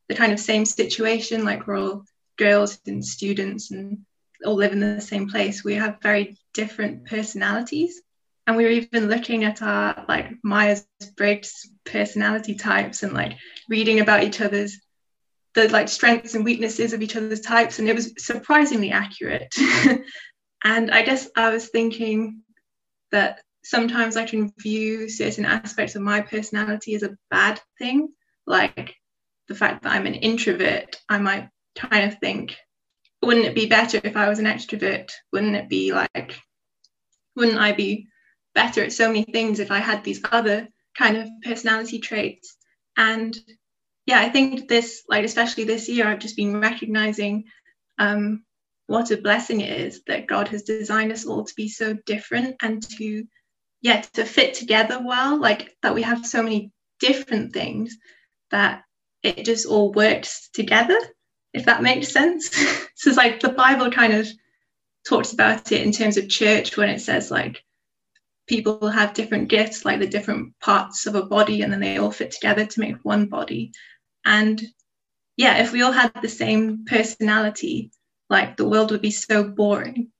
the 0.08 0.16
kind 0.16 0.32
of 0.32 0.40
same 0.40 0.64
situation, 0.64 1.44
like 1.44 1.66
we're 1.66 1.78
all 1.78 2.04
girls 2.36 2.80
and 2.86 3.04
students 3.04 3.70
and 3.70 3.98
all 4.44 4.56
live 4.56 4.72
in 4.72 4.80
the 4.80 5.00
same 5.00 5.28
place, 5.28 5.62
we 5.62 5.74
have 5.74 6.02
very 6.02 6.36
different 6.52 7.06
personalities 7.06 8.02
and 8.48 8.56
we 8.56 8.64
were 8.64 8.70
even 8.70 9.08
looking 9.08 9.44
at 9.44 9.62
our 9.62 10.04
like 10.08 10.32
myers-briggs 10.42 11.70
personality 11.84 12.56
types 12.56 13.04
and 13.04 13.12
like 13.12 13.36
reading 13.68 14.00
about 14.00 14.24
each 14.24 14.40
other's 14.40 14.80
the 15.54 15.68
like 15.70 15.88
strengths 15.88 16.34
and 16.34 16.44
weaknesses 16.44 16.92
of 16.92 17.02
each 17.02 17.16
other's 17.16 17.40
types 17.40 17.78
and 17.78 17.88
it 17.88 17.94
was 17.94 18.12
surprisingly 18.18 18.90
accurate 18.90 19.52
And 20.64 20.90
I 20.90 21.02
guess 21.02 21.28
I 21.36 21.50
was 21.50 21.68
thinking 21.68 22.42
that 23.12 23.40
sometimes 23.64 24.16
I 24.16 24.24
can 24.24 24.52
view 24.58 25.08
certain 25.08 25.44
aspects 25.44 25.94
of 25.94 26.02
my 26.02 26.20
personality 26.20 26.94
as 26.94 27.02
a 27.02 27.16
bad 27.30 27.60
thing, 27.78 28.08
like 28.46 28.94
the 29.46 29.54
fact 29.54 29.82
that 29.82 29.92
I'm 29.92 30.06
an 30.06 30.14
introvert. 30.14 31.00
I 31.08 31.18
might 31.18 31.48
kind 31.76 32.10
of 32.10 32.18
think, 32.18 32.56
wouldn't 33.22 33.46
it 33.46 33.54
be 33.54 33.66
better 33.66 34.00
if 34.02 34.16
I 34.16 34.28
was 34.28 34.38
an 34.38 34.46
extrovert? 34.46 35.10
Wouldn't 35.32 35.56
it 35.56 35.68
be 35.68 35.92
like, 35.92 36.38
wouldn't 37.36 37.58
I 37.58 37.72
be 37.72 38.08
better 38.54 38.82
at 38.82 38.92
so 38.92 39.08
many 39.08 39.24
things 39.24 39.60
if 39.60 39.70
I 39.70 39.78
had 39.78 40.02
these 40.02 40.20
other 40.30 40.68
kind 40.96 41.16
of 41.16 41.28
personality 41.44 42.00
traits? 42.00 42.56
And 42.96 43.38
yeah, 44.08 44.20
I 44.20 44.30
think 44.30 44.68
this, 44.68 45.02
like, 45.06 45.26
especially 45.26 45.64
this 45.64 45.86
year, 45.86 46.08
I've 46.08 46.18
just 46.18 46.34
been 46.34 46.62
recognizing 46.62 47.44
um, 47.98 48.42
what 48.86 49.10
a 49.10 49.18
blessing 49.18 49.60
it 49.60 49.78
is 49.80 50.00
that 50.06 50.26
God 50.26 50.48
has 50.48 50.62
designed 50.62 51.12
us 51.12 51.26
all 51.26 51.44
to 51.44 51.54
be 51.54 51.68
so 51.68 51.92
different 52.06 52.56
and 52.62 52.82
to, 52.96 53.24
yeah, 53.82 54.00
to 54.14 54.24
fit 54.24 54.54
together 54.54 54.98
well, 55.04 55.38
like 55.38 55.76
that 55.82 55.94
we 55.94 56.00
have 56.00 56.24
so 56.24 56.42
many 56.42 56.72
different 57.00 57.52
things 57.52 57.98
that 58.50 58.82
it 59.22 59.44
just 59.44 59.66
all 59.66 59.92
works 59.92 60.48
together, 60.54 60.98
if 61.52 61.66
that 61.66 61.82
makes 61.82 62.08
sense. 62.08 62.48
so 62.94 63.10
it's 63.10 63.18
like 63.18 63.40
the 63.40 63.50
Bible 63.50 63.90
kind 63.90 64.14
of 64.14 64.26
talks 65.06 65.34
about 65.34 65.70
it 65.70 65.82
in 65.82 65.92
terms 65.92 66.16
of 66.16 66.30
church 66.30 66.78
when 66.78 66.88
it 66.88 67.02
says 67.02 67.30
like 67.30 67.62
people 68.46 68.88
have 68.88 69.12
different 69.12 69.48
gifts, 69.48 69.84
like 69.84 70.00
the 70.00 70.06
different 70.06 70.58
parts 70.60 71.04
of 71.04 71.14
a 71.14 71.26
body, 71.26 71.60
and 71.60 71.70
then 71.70 71.80
they 71.80 71.98
all 71.98 72.10
fit 72.10 72.30
together 72.30 72.64
to 72.64 72.80
make 72.80 72.96
one 73.02 73.26
body. 73.26 73.70
And 74.28 74.62
yeah, 75.38 75.62
if 75.62 75.72
we 75.72 75.80
all 75.80 75.90
had 75.90 76.12
the 76.20 76.28
same 76.28 76.84
personality, 76.84 77.90
like 78.28 78.58
the 78.58 78.68
world 78.68 78.90
would 78.90 79.00
be 79.00 79.10
so 79.10 79.42
boring. 79.42 80.12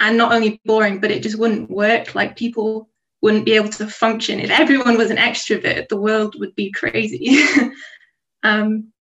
And 0.00 0.18
not 0.18 0.32
only 0.32 0.60
boring, 0.64 1.00
but 1.00 1.12
it 1.12 1.22
just 1.22 1.38
wouldn't 1.38 1.70
work. 1.70 2.16
Like 2.16 2.36
people 2.36 2.88
wouldn't 3.22 3.44
be 3.44 3.52
able 3.52 3.68
to 3.70 3.86
function. 3.86 4.40
If 4.40 4.50
everyone 4.50 4.98
was 4.98 5.12
an 5.12 5.18
extrovert, 5.18 5.88
the 5.88 6.00
world 6.00 6.34
would 6.40 6.54
be 6.56 6.72
crazy. 6.72 7.38
um, 8.42 8.92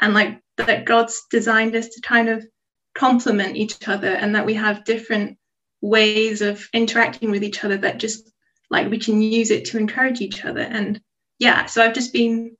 and 0.00 0.12
like 0.12 0.40
that 0.58 0.84
God's 0.84 1.22
designed 1.30 1.74
us 1.74 1.88
to 1.88 2.00
kind 2.02 2.28
of 2.28 2.46
complement 2.94 3.56
each 3.56 3.88
other 3.88 4.08
and 4.08 4.34
that 4.34 4.44
we 4.44 4.52
have 4.54 4.84
different 4.84 5.38
ways 5.80 6.42
of 6.42 6.68
interacting 6.74 7.30
with 7.30 7.42
each 7.42 7.64
other 7.64 7.78
that 7.78 7.98
just 7.98 8.30
like 8.68 8.90
we 8.90 8.98
can 8.98 9.22
use 9.22 9.50
it 9.50 9.64
to 9.64 9.78
encourage 9.78 10.20
each 10.20 10.44
other. 10.44 10.60
And 10.60 11.00
yeah, 11.38 11.64
so 11.64 11.82
I've 11.82 11.94
just 11.94 12.12
been 12.12 12.54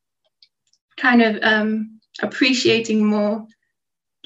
kind 0.97 1.23
of 1.23 1.39
um, 1.43 2.01
appreciating 2.23 3.05
more 3.05 3.47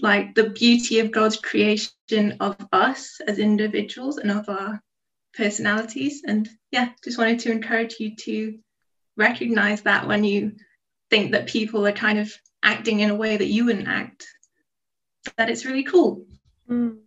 like 0.01 0.35
the 0.35 0.51
beauty 0.51 1.01
of 1.01 1.11
God's 1.11 1.37
creation 1.37 2.37
of 2.41 2.57
us 2.73 3.21
as 3.27 3.39
individuals 3.39 4.19
and 4.19 4.31
of 4.31 4.49
our 4.49 4.81
personalities. 5.35 6.23
And 6.27 6.49
yeah, 6.71 6.91
just 7.03 7.19
wanted 7.19 7.41
to 7.41 7.53
encourage 7.53 7.97
you 7.99 8.15
to 8.17 8.59
recognize 9.17 9.83
that 9.83 10.07
when 10.07 10.25
you 10.25 10.53
think 11.11 11.33
that 11.33 11.47
people 11.47 11.87
are 11.87 11.93
kind 11.93 12.19
of 12.19 12.33
acting 12.63 13.01
in 13.01 13.11
a 13.11 13.15
way 13.15 13.37
that 13.37 13.47
you 13.47 13.65
wouldn't 13.65 13.89
act, 13.89 14.27
that 15.37 15.49
it's 15.49 15.65
really 15.65 15.85
cool. 15.85 16.27
Mm. 16.69 16.99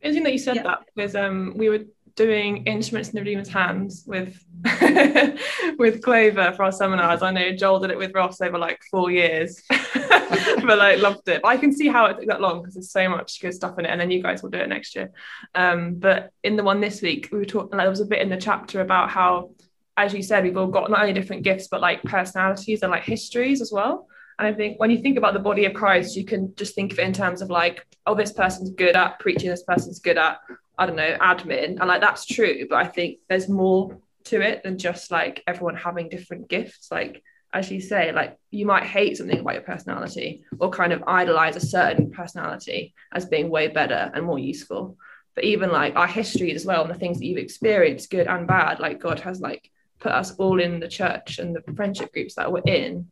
Interesting 0.00 0.24
that 0.24 0.32
you 0.32 0.38
said 0.38 0.56
yeah. 0.56 0.62
that 0.64 0.80
because 0.94 1.14
um, 1.14 1.54
we 1.56 1.68
were 1.68 1.84
doing 2.16 2.64
instruments 2.64 3.10
in 3.10 3.16
the 3.16 3.20
Redeemer's 3.20 3.48
hands 3.48 4.04
with 4.06 4.44
with 5.78 6.02
Clover 6.02 6.52
for 6.52 6.64
our 6.64 6.72
seminars. 6.72 7.22
I 7.22 7.30
know 7.30 7.52
Joel 7.52 7.80
did 7.80 7.90
it 7.90 7.98
with 7.98 8.14
Ross 8.14 8.40
over 8.40 8.58
like 8.58 8.80
four 8.90 9.10
years, 9.10 9.62
but 9.68 10.78
like 10.78 11.00
loved 11.00 11.28
it. 11.28 11.42
But 11.42 11.48
I 11.48 11.56
can 11.56 11.72
see 11.72 11.88
how 11.88 12.06
it 12.06 12.18
took 12.18 12.28
that 12.28 12.40
long 12.40 12.60
because 12.60 12.74
there's 12.74 12.92
so 12.92 13.08
much 13.08 13.40
good 13.40 13.54
stuff 13.54 13.78
in 13.78 13.86
it, 13.86 13.90
and 13.90 14.00
then 14.00 14.10
you 14.10 14.22
guys 14.22 14.42
will 14.42 14.50
do 14.50 14.58
it 14.58 14.68
next 14.68 14.94
year. 14.94 15.10
Um, 15.54 15.94
but 15.94 16.30
in 16.42 16.56
the 16.56 16.62
one 16.62 16.80
this 16.80 17.02
week, 17.02 17.28
we 17.32 17.38
were 17.38 17.44
talking. 17.44 17.76
Like, 17.76 17.84
there 17.84 17.90
was 17.90 18.00
a 18.00 18.06
bit 18.06 18.22
in 18.22 18.28
the 18.28 18.36
chapter 18.36 18.80
about 18.80 19.10
how, 19.10 19.50
as 19.96 20.14
you 20.14 20.22
said, 20.22 20.44
we've 20.44 20.56
all 20.56 20.68
got 20.68 20.90
not 20.90 21.00
only 21.00 21.12
different 21.12 21.42
gifts 21.42 21.68
but 21.68 21.80
like 21.80 22.02
personalities 22.02 22.82
and 22.82 22.90
like 22.90 23.04
histories 23.04 23.60
as 23.60 23.72
well. 23.72 24.06
And 24.38 24.52
I 24.52 24.56
think 24.56 24.80
when 24.80 24.90
you 24.90 24.98
think 24.98 25.18
about 25.18 25.34
the 25.34 25.40
body 25.40 25.66
of 25.66 25.74
Christ, 25.74 26.16
you 26.16 26.24
can 26.24 26.54
just 26.56 26.74
think 26.74 26.92
of 26.92 26.98
it 26.98 27.06
in 27.06 27.12
terms 27.12 27.42
of 27.42 27.50
like, 27.50 27.86
oh, 28.06 28.14
this 28.14 28.32
person's 28.32 28.70
good 28.70 28.96
at 28.96 29.18
preaching, 29.20 29.50
this 29.50 29.62
person's 29.62 30.00
good 30.00 30.18
at 30.18 30.38
I 30.78 30.86
don't 30.86 30.96
know, 30.96 31.16
admin. 31.20 31.78
And 31.78 31.88
like 31.88 32.00
that's 32.00 32.26
true, 32.26 32.66
but 32.68 32.76
I 32.76 32.86
think 32.86 33.18
there's 33.28 33.48
more 33.48 33.98
to 34.24 34.40
it 34.40 34.62
than 34.62 34.78
just 34.78 35.10
like 35.10 35.42
everyone 35.46 35.76
having 35.76 36.08
different 36.08 36.48
gifts. 36.48 36.90
Like 36.90 37.22
as 37.52 37.70
you 37.70 37.80
say, 37.80 38.12
like 38.12 38.38
you 38.50 38.66
might 38.66 38.84
hate 38.84 39.16
something 39.16 39.38
about 39.38 39.54
your 39.54 39.62
personality 39.62 40.44
or 40.58 40.70
kind 40.70 40.92
of 40.92 41.04
idolize 41.06 41.56
a 41.56 41.60
certain 41.60 42.10
personality 42.10 42.94
as 43.12 43.26
being 43.26 43.50
way 43.50 43.68
better 43.68 44.10
and 44.14 44.24
more 44.24 44.38
useful. 44.38 44.96
But 45.34 45.44
even 45.44 45.70
like 45.70 45.96
our 45.96 46.06
history 46.06 46.52
as 46.52 46.64
well 46.64 46.82
and 46.82 46.90
the 46.90 46.98
things 46.98 47.18
that 47.18 47.26
you've 47.26 47.38
experienced, 47.38 48.10
good 48.10 48.26
and 48.26 48.46
bad, 48.46 48.80
like 48.80 49.00
God 49.00 49.20
has 49.20 49.40
like 49.40 49.70
put 50.00 50.12
us 50.12 50.34
all 50.36 50.60
in 50.60 50.80
the 50.80 50.88
church 50.88 51.38
and 51.38 51.54
the 51.54 51.62
friendship 51.74 52.12
groups 52.12 52.34
that 52.34 52.50
we're 52.50 52.62
in 52.66 53.10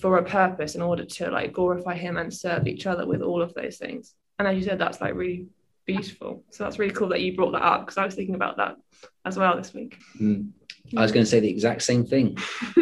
for 0.00 0.18
a 0.18 0.24
purpose 0.24 0.74
in 0.74 0.82
order 0.82 1.04
to 1.04 1.30
like 1.30 1.52
glorify 1.52 1.94
him 1.94 2.16
and 2.16 2.32
serve 2.32 2.66
each 2.66 2.86
other 2.86 3.06
with 3.06 3.22
all 3.22 3.42
of 3.42 3.52
those 3.54 3.76
things. 3.76 4.14
And 4.38 4.48
as 4.48 4.56
you 4.56 4.64
said, 4.64 4.78
that's 4.78 5.00
like 5.00 5.14
really 5.14 5.46
beautiful. 5.86 6.44
So 6.50 6.64
that's 6.64 6.78
really 6.78 6.94
cool 6.94 7.08
that 7.08 7.20
you 7.20 7.36
brought 7.36 7.52
that 7.52 7.62
up 7.62 7.80
because 7.80 7.98
I 7.98 8.04
was 8.04 8.14
thinking 8.14 8.34
about 8.34 8.56
that 8.58 8.76
as 9.24 9.36
well 9.36 9.56
this 9.56 9.74
week. 9.74 9.98
Mm. 10.20 10.50
I 10.96 11.02
was 11.02 11.12
going 11.12 11.24
to 11.24 11.30
say 11.30 11.40
the 11.40 11.50
exact 11.50 11.82
same 11.82 12.04
thing. 12.04 12.36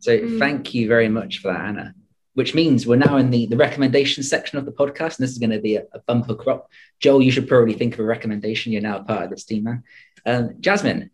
so 0.00 0.18
mm. 0.18 0.38
thank 0.38 0.74
you 0.74 0.88
very 0.88 1.08
much 1.08 1.38
for 1.38 1.52
that, 1.52 1.60
Anna. 1.60 1.94
Which 2.34 2.54
means 2.54 2.86
we're 2.86 2.96
now 2.96 3.16
in 3.16 3.30
the, 3.30 3.46
the 3.46 3.56
recommendation 3.56 4.24
section 4.24 4.58
of 4.58 4.64
the 4.64 4.72
podcast, 4.72 5.18
and 5.18 5.24
this 5.24 5.30
is 5.30 5.38
going 5.38 5.50
to 5.50 5.60
be 5.60 5.76
a, 5.76 5.84
a 5.92 6.00
bumper 6.00 6.34
crop. 6.34 6.68
Joel, 6.98 7.22
you 7.22 7.30
should 7.30 7.46
probably 7.46 7.74
think 7.74 7.94
of 7.94 8.00
a 8.00 8.04
recommendation. 8.04 8.72
You're 8.72 8.82
now 8.82 9.02
part 9.02 9.24
of 9.24 9.30
this 9.30 9.44
team, 9.44 9.64
man. 9.64 9.84
Um, 10.26 10.56
Jasmine, 10.60 11.10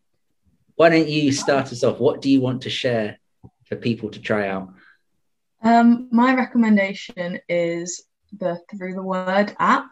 why 0.76 0.88
don't 0.88 1.08
you 1.08 1.30
start 1.32 1.72
us 1.72 1.84
off? 1.84 2.00
What 2.00 2.22
do 2.22 2.30
you 2.30 2.40
want 2.40 2.62
to 2.62 2.70
share 2.70 3.18
for 3.66 3.76
people 3.76 4.08
to 4.10 4.20
try 4.20 4.48
out? 4.48 4.72
Um, 5.62 6.08
my 6.10 6.34
recommendation 6.34 7.38
is 7.48 8.02
the 8.38 8.60
Through 8.70 8.94
the 8.94 9.02
Word 9.02 9.54
app. 9.58 9.90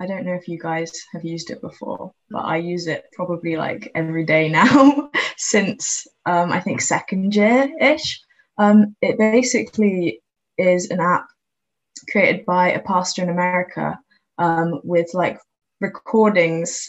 I 0.00 0.06
don't 0.06 0.24
know 0.24 0.34
if 0.34 0.46
you 0.46 0.58
guys 0.58 0.92
have 1.12 1.24
used 1.24 1.50
it 1.50 1.60
before, 1.60 2.12
but 2.30 2.40
I 2.40 2.58
use 2.58 2.86
it 2.86 3.06
probably 3.12 3.56
like 3.56 3.90
every 3.94 4.24
day 4.24 4.48
now 4.48 5.10
since 5.36 6.06
um, 6.24 6.52
I 6.52 6.60
think 6.60 6.80
second 6.80 7.34
year 7.34 7.70
ish. 7.80 8.20
Um, 8.58 8.96
it 9.02 9.18
basically 9.18 10.20
is 10.56 10.90
an 10.90 11.00
app 11.00 11.26
created 12.10 12.44
by 12.44 12.72
a 12.72 12.82
pastor 12.82 13.22
in 13.22 13.28
America 13.28 13.98
um, 14.38 14.80
with 14.84 15.12
like 15.14 15.38
recordings 15.80 16.88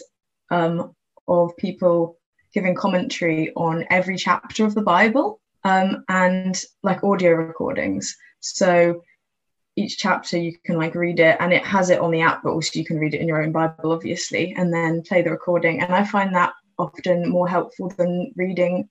um, 0.50 0.94
of 1.28 1.56
people 1.56 2.16
giving 2.52 2.74
commentary 2.74 3.52
on 3.54 3.84
every 3.90 4.16
chapter 4.16 4.64
of 4.64 4.74
the 4.74 4.82
Bible 4.82 5.40
um, 5.64 6.04
and 6.08 6.62
like 6.82 7.04
audio 7.04 7.32
recordings. 7.32 8.16
So 8.40 9.02
each 9.80 9.98
chapter 9.98 10.36
you 10.36 10.52
can 10.64 10.76
like 10.76 10.94
read 10.94 11.18
it 11.18 11.36
and 11.40 11.52
it 11.52 11.64
has 11.64 11.90
it 11.90 12.00
on 12.00 12.10
the 12.10 12.20
app 12.20 12.42
but 12.42 12.52
also 12.52 12.78
you 12.78 12.84
can 12.84 12.98
read 12.98 13.14
it 13.14 13.20
in 13.20 13.28
your 13.28 13.42
own 13.42 13.52
bible 13.52 13.92
obviously 13.92 14.54
and 14.56 14.72
then 14.72 15.02
play 15.02 15.22
the 15.22 15.30
recording. 15.30 15.80
And 15.80 15.94
i 15.94 16.04
find 16.04 16.34
that 16.34 16.52
often 16.78 17.28
more 17.28 17.48
helpful 17.48 17.88
than 17.96 18.32
reading 18.36 18.88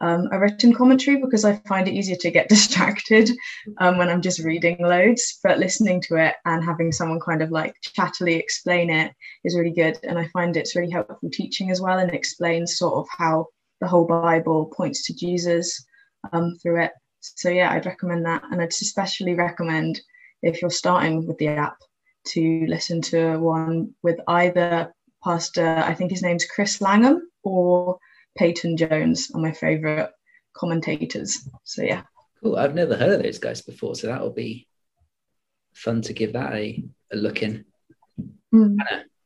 um, 0.00 0.28
a 0.32 0.38
written 0.38 0.74
commentary 0.74 1.18
because 1.20 1.44
i 1.44 1.56
find 1.68 1.86
it 1.86 1.94
easier 1.94 2.16
to 2.16 2.30
get 2.30 2.48
distracted 2.56 3.30
um, 3.78 3.98
when 3.98 4.08
i'm 4.08 4.22
just 4.22 4.40
reading 4.40 4.76
loads. 4.80 5.38
But 5.44 5.58
listening 5.58 6.00
to 6.02 6.16
it 6.16 6.34
and 6.44 6.64
having 6.64 6.92
someone 6.92 7.20
kind 7.20 7.42
of 7.42 7.50
like 7.50 7.76
chattily 7.96 8.38
explain 8.38 8.90
it 8.90 9.12
is 9.44 9.56
really 9.56 9.72
good 9.72 9.98
and 10.02 10.18
i 10.18 10.26
find 10.28 10.56
it's 10.56 10.74
really 10.74 10.90
helpful 10.90 11.30
teaching 11.30 11.70
as 11.70 11.80
well 11.80 11.98
and 11.98 12.12
explains 12.12 12.78
sort 12.78 12.94
of 12.94 13.06
how 13.18 13.46
the 13.80 13.88
whole 13.88 14.06
bible 14.06 14.72
points 14.76 15.06
to 15.06 15.14
jesus 15.14 15.84
um, 16.32 16.56
through 16.62 16.82
it. 16.84 16.92
So 17.20 17.50
yeah 17.50 17.70
i'd 17.72 17.86
recommend 17.86 18.24
that 18.26 18.42
and 18.50 18.60
i'd 18.60 18.70
especially 18.70 19.34
recommend 19.34 20.00
if 20.42 20.60
you're 20.60 20.70
starting 20.70 21.26
with 21.26 21.38
the 21.38 21.48
app 21.48 21.78
to 22.24 22.66
listen 22.68 23.00
to 23.02 23.38
one 23.38 23.94
with 24.02 24.20
either 24.28 24.92
Pastor, 25.22 25.82
I 25.86 25.94
think 25.94 26.10
his 26.10 26.22
name's 26.22 26.44
Chris 26.44 26.80
Langham 26.80 27.28
or 27.42 27.98
Peyton 28.36 28.76
Jones 28.76 29.30
are 29.34 29.40
my 29.40 29.52
favorite 29.52 30.10
commentators. 30.52 31.48
So 31.64 31.82
yeah. 31.82 32.02
Cool. 32.42 32.56
I've 32.56 32.74
never 32.74 32.96
heard 32.96 33.12
of 33.12 33.22
those 33.22 33.38
guys 33.38 33.62
before, 33.62 33.94
so 33.94 34.08
that'll 34.08 34.30
be 34.30 34.66
fun 35.74 36.02
to 36.02 36.12
give 36.12 36.32
that 36.32 36.52
a, 36.54 36.82
a 37.12 37.16
look 37.16 37.42
in. 37.42 37.64
Mm. 38.52 38.78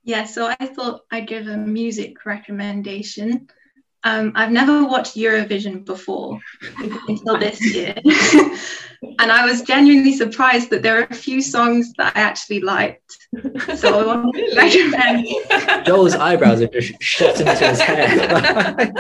Yeah, 0.04 0.24
so 0.24 0.54
I 0.60 0.66
thought 0.66 1.00
I'd 1.10 1.26
give 1.26 1.48
a 1.48 1.56
music 1.56 2.24
recommendation. 2.24 3.48
Um, 4.06 4.30
I've 4.36 4.52
never 4.52 4.84
watched 4.84 5.16
Eurovision 5.16 5.84
before 5.84 6.38
until 7.08 7.38
this 7.38 7.60
year. 7.74 7.92
and 9.18 9.32
I 9.32 9.44
was 9.44 9.62
genuinely 9.62 10.12
surprised 10.12 10.70
that 10.70 10.84
there 10.84 11.00
are 11.00 11.08
a 11.10 11.14
few 11.14 11.42
songs 11.42 11.92
that 11.98 12.16
I 12.16 12.20
actually 12.20 12.60
liked. 12.60 13.18
So 13.74 13.98
I 13.98 14.06
want 14.06 14.36
to 14.36 14.54
recommend. 14.56 15.26
Joel's 15.86 16.14
eyebrows 16.14 16.62
are 16.62 16.68
just 16.68 17.02
shot 17.02 17.40
into 17.40 17.66
his 17.66 17.80
hair. 17.80 18.92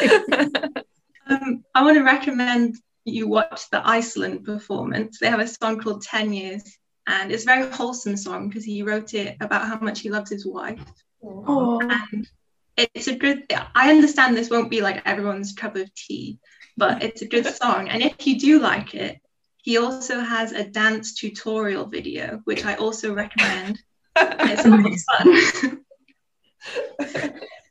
um, 1.28 1.64
I 1.76 1.84
want 1.84 1.96
to 1.96 2.02
recommend 2.02 2.74
you 3.04 3.28
watch 3.28 3.70
the 3.70 3.88
Iceland 3.88 4.44
performance. 4.44 5.20
They 5.20 5.30
have 5.30 5.38
a 5.38 5.46
song 5.46 5.78
called 5.78 6.02
10 6.02 6.32
Years, 6.32 6.78
and 7.06 7.30
it's 7.30 7.44
a 7.44 7.46
very 7.46 7.70
wholesome 7.70 8.16
song 8.16 8.48
because 8.48 8.64
he 8.64 8.82
wrote 8.82 9.14
it 9.14 9.36
about 9.40 9.68
how 9.68 9.78
much 9.78 10.00
he 10.00 10.10
loves 10.10 10.30
his 10.30 10.44
wife. 10.44 10.80
Oh, 11.22 11.80
and 11.80 12.28
it's 12.76 13.08
a 13.08 13.14
good 13.14 13.44
i 13.74 13.90
understand 13.90 14.36
this 14.36 14.50
won't 14.50 14.70
be 14.70 14.80
like 14.80 15.02
everyone's 15.06 15.52
cup 15.52 15.76
of 15.76 15.92
tea 15.94 16.38
but 16.76 17.02
it's 17.02 17.22
a 17.22 17.26
good 17.26 17.46
song 17.62 17.88
and 17.88 18.02
if 18.02 18.26
you 18.26 18.38
do 18.38 18.58
like 18.58 18.94
it 18.94 19.20
he 19.62 19.78
also 19.78 20.20
has 20.20 20.52
a 20.52 20.64
dance 20.64 21.14
tutorial 21.14 21.86
video 21.86 22.40
which 22.44 22.64
i 22.64 22.74
also 22.74 23.12
recommend 23.14 23.78
it's 24.16 24.64
a 24.64 24.68
lot 24.68 24.86
of 24.86 25.00
fun 25.70 25.82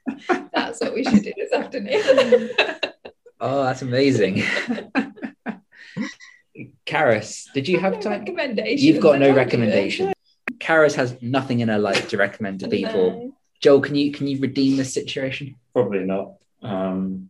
That's 0.53 0.79
what 0.79 0.93
we 0.93 1.03
should 1.03 1.23
do 1.23 1.33
this 1.35 1.51
afternoon. 1.51 2.49
Oh, 3.39 3.63
that's 3.63 3.81
amazing. 3.81 4.43
Karis, 6.85 7.51
did 7.53 7.67
you 7.67 7.79
have 7.79 7.99
time? 7.99 8.21
Recommendations. 8.21 8.83
You've 8.83 9.01
got 9.01 9.19
no 9.19 9.25
told 9.25 9.35
you 9.35 9.35
recommendation. 9.35 10.13
Karis 10.57 10.95
has 10.95 11.21
nothing 11.21 11.59
in 11.59 11.69
her 11.69 11.79
life 11.79 12.09
to 12.09 12.17
recommend 12.17 12.61
to 12.61 12.67
people. 12.67 13.11
No. 13.11 13.34
Joel, 13.61 13.81
can 13.81 13.95
you 13.95 14.11
can 14.11 14.27
you 14.27 14.39
redeem 14.39 14.77
this 14.77 14.93
situation? 14.93 15.55
Probably 15.73 16.03
not. 16.03 16.33
Um, 16.61 17.29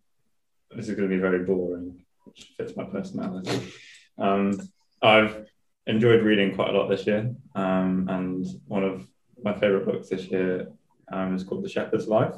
this 0.76 0.90
is 0.90 0.96
going 0.96 1.10
to 1.10 1.16
be 1.16 1.22
very 1.22 1.44
boring, 1.44 2.04
which 2.26 2.52
fits 2.58 2.76
my 2.76 2.84
personality. 2.84 3.74
Um, 4.18 4.60
I've 5.02 5.46
enjoyed 5.88 6.24
reading 6.24 6.56
quite 6.56 6.70
a 6.70 6.78
lot 6.78 6.90
this 6.90 7.06
year, 7.06 7.34
um, 7.54 8.08
and 8.10 8.46
one 8.68 8.84
of 8.84 9.08
my 9.44 9.54
favourite 9.54 9.86
books 9.86 10.10
this 10.10 10.26
year 10.26 10.72
um, 11.12 11.36
is 11.36 11.44
called 11.44 11.64
The 11.64 11.70
Shepherd's 11.70 12.08
Life. 12.08 12.36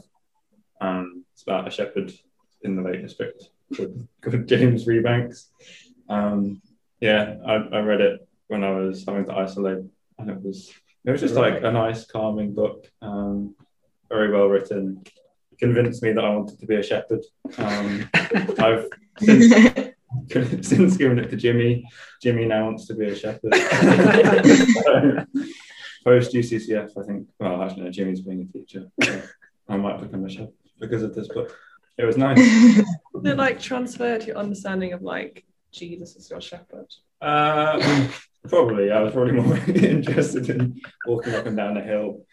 Um, 0.81 1.23
it's 1.33 1.43
about 1.43 1.67
a 1.67 1.71
shepherd 1.71 2.11
in 2.61 2.75
the 2.75 2.81
Lake 2.81 3.01
District 3.01 3.43
called, 3.75 4.07
called 4.21 4.47
James 4.47 4.85
Rebanks. 4.85 5.47
Um, 6.09 6.61
yeah, 6.99 7.35
I, 7.45 7.53
I 7.53 7.79
read 7.79 8.01
it 8.01 8.27
when 8.47 8.63
I 8.63 8.71
was 8.71 9.05
having 9.05 9.25
to 9.25 9.33
isolate, 9.33 9.83
and 10.19 10.29
it 10.29 10.41
was 10.41 10.71
it 11.05 11.11
was 11.11 11.21
just 11.21 11.35
like 11.35 11.63
a 11.63 11.71
nice, 11.71 12.05
calming 12.05 12.53
book. 12.53 12.85
Um, 13.01 13.55
very 14.09 14.31
well 14.31 14.47
written. 14.47 15.03
Convinced 15.59 16.03
me 16.03 16.11
that 16.13 16.23
I 16.23 16.29
wanted 16.35 16.59
to 16.59 16.65
be 16.67 16.75
a 16.75 16.83
shepherd. 16.83 17.23
Um, 17.57 18.09
I've 18.13 18.87
since, 19.19 19.53
since 20.67 20.97
given 20.97 21.19
it 21.19 21.29
to 21.29 21.35
Jimmy. 21.35 21.87
Jimmy 22.21 22.45
now 22.45 22.65
wants 22.65 22.85
to 22.87 22.95
be 22.95 23.05
a 23.07 23.15
shepherd. 23.15 23.51
Post 26.03 26.33
UCCF, 26.33 26.91
I 26.97 27.03
think. 27.05 27.27
Well, 27.39 27.61
actually, 27.63 27.83
no, 27.83 27.91
Jimmy's 27.91 28.21
being 28.21 28.41
a 28.41 28.45
teacher. 28.57 28.89
so 29.01 29.21
I 29.67 29.77
might 29.77 29.99
become 29.99 30.25
a 30.25 30.29
shepherd 30.29 30.53
because 30.79 31.03
of 31.03 31.13
this 31.15 31.27
book. 31.27 31.57
It 31.97 32.05
was 32.05 32.17
nice. 32.17 32.37
Did 32.37 32.85
it 33.25 33.37
like 33.37 33.59
transfer 33.59 34.19
to 34.19 34.25
your 34.25 34.37
understanding 34.37 34.93
of 34.93 35.01
like 35.01 35.43
Jesus 35.71 36.15
as 36.15 36.29
your 36.29 36.39
shepherd? 36.39 36.85
Uh, 37.19 38.07
probably. 38.47 38.91
I 38.91 39.01
was 39.01 39.13
probably 39.13 39.33
more 39.33 39.57
interested 39.67 40.49
in 40.51 40.79
walking 41.07 41.33
up 41.33 41.47
and 41.47 41.57
down 41.57 41.77
a 41.77 41.83
hill 41.83 42.26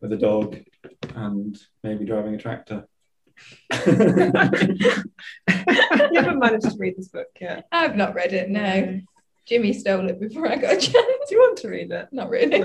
with 0.00 0.12
a 0.12 0.16
dog 0.16 0.56
and 1.14 1.58
maybe 1.82 2.04
driving 2.04 2.34
a 2.34 2.38
tractor. 2.38 2.86
you 3.70 3.92
haven't 6.14 6.38
managed 6.38 6.70
to 6.70 6.76
read 6.78 6.96
this 6.96 7.08
book 7.08 7.28
yet. 7.40 7.66
I've 7.72 7.96
not 7.96 8.14
read 8.14 8.32
it, 8.32 8.50
no. 8.50 9.00
Jimmy 9.46 9.72
stole 9.72 10.08
it 10.08 10.20
before 10.20 10.46
I 10.46 10.56
got 10.56 10.74
a 10.74 10.76
chance. 10.76 10.92
Do 11.28 11.34
you 11.34 11.40
want 11.40 11.58
to 11.58 11.68
read 11.68 11.90
it? 11.90 12.08
Not 12.12 12.30
really. 12.30 12.58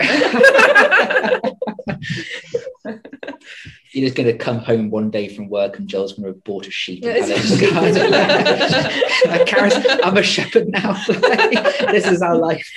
You're 3.92 4.06
just 4.08 4.16
going 4.16 4.28
to 4.28 4.38
come 4.38 4.60
home 4.60 4.92
one 4.92 5.10
day 5.10 5.28
from 5.30 5.50
work 5.50 5.80
and 5.80 5.88
Joel's 5.88 6.14
going 6.14 6.26
to 6.26 6.34
have 6.34 6.44
bought 6.44 6.68
a 6.68 6.72
sheep. 6.72 7.04
And 7.06 7.16
Yes. 7.16 7.30
have 7.30 7.84
it 7.84 7.98
in 7.98 8.12
the 8.12 8.12
garden. 8.12 8.12
Like, 9.32 9.48
Karis, 9.48 10.00
I'm 10.04 10.18
a 10.18 10.24
shepherd 10.24 10.68
now. 10.68 10.94
this 11.92 12.06
is 12.06 12.22
our 12.22 12.38
life. 12.38 12.70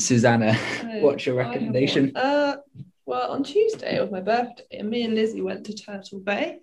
Susanna, 0.00 0.54
what's 1.00 1.26
your 1.26 1.36
recommendation? 1.36 2.16
Uh, 2.16 2.56
well, 3.06 3.32
on 3.32 3.42
Tuesday 3.42 4.00
was 4.00 4.10
my 4.10 4.20
birthday, 4.20 4.78
and 4.78 4.90
me 4.90 5.02
and 5.04 5.14
Lizzie 5.14 5.42
went 5.42 5.66
to 5.66 5.74
Turtle 5.74 6.20
Bay 6.20 6.58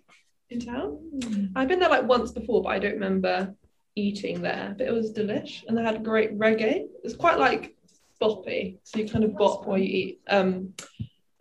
in 0.50 0.60
town. 0.60 1.51
I've 1.55 1.67
been 1.67 1.79
there 1.79 1.89
like 1.89 2.08
once 2.08 2.31
before, 2.31 2.63
but 2.63 2.69
I 2.69 2.79
don't 2.79 2.93
remember 2.93 3.53
eating 3.96 4.41
there. 4.41 4.74
But 4.77 4.88
it 4.88 4.91
was 4.91 5.12
delish, 5.12 5.63
and 5.67 5.77
they 5.77 5.84
had 5.84 6.03
great 6.03 6.38
reggae. 6.38 6.88
It's 7.03 7.15
quite 7.15 7.39
like 7.39 7.75
boppy, 8.22 8.77
so 8.83 9.00
you 9.00 9.07
kind 9.09 9.24
of 9.24 9.35
bop 9.37 9.66
while 9.66 9.77
you 9.77 9.85
eat. 9.85 10.22
Um, 10.27 10.74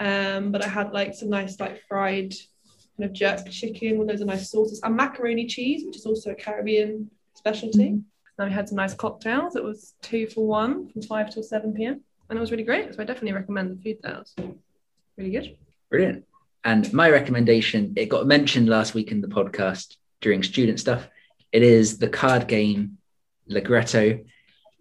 um, 0.00 0.52
but 0.52 0.64
I 0.64 0.68
had 0.68 0.92
like 0.92 1.14
some 1.14 1.30
nice 1.30 1.58
like 1.58 1.82
fried 1.88 2.34
kind 2.96 3.08
of 3.08 3.12
jerk 3.12 3.48
chicken 3.50 3.98
with 3.98 4.08
loads 4.08 4.20
of 4.20 4.26
nice 4.26 4.50
sauces 4.50 4.80
and 4.82 4.96
macaroni 4.96 5.46
cheese, 5.46 5.84
which 5.86 5.96
is 5.96 6.06
also 6.06 6.30
a 6.30 6.34
Caribbean 6.34 7.10
specialty. 7.34 8.00
Then 8.36 8.48
we 8.48 8.52
had 8.52 8.68
some 8.68 8.76
nice 8.76 8.94
cocktails. 8.94 9.56
It 9.56 9.64
was 9.64 9.94
two 10.02 10.26
for 10.28 10.46
one 10.46 10.88
from 10.88 11.02
five 11.02 11.32
till 11.32 11.42
seven 11.42 11.72
p.m. 11.72 12.00
and 12.28 12.36
it 12.36 12.40
was 12.40 12.50
really 12.50 12.62
great. 12.62 12.94
So 12.94 13.02
I 13.02 13.04
definitely 13.04 13.32
recommend 13.32 13.76
the 13.76 13.82
food 13.82 13.98
there. 14.02 14.22
Really 15.18 15.30
good. 15.30 15.56
Brilliant. 15.90 16.24
And 16.64 16.92
my 16.92 17.10
recommendation, 17.10 17.94
it 17.96 18.08
got 18.08 18.26
mentioned 18.26 18.68
last 18.68 18.94
week 18.94 19.10
in 19.10 19.20
the 19.20 19.28
podcast 19.28 19.96
during 20.20 20.42
student 20.42 20.78
stuff. 20.78 21.08
It 21.50 21.62
is 21.62 21.98
the 21.98 22.08
card 22.08 22.46
game 22.46 22.98
Ligretto. 23.50 24.24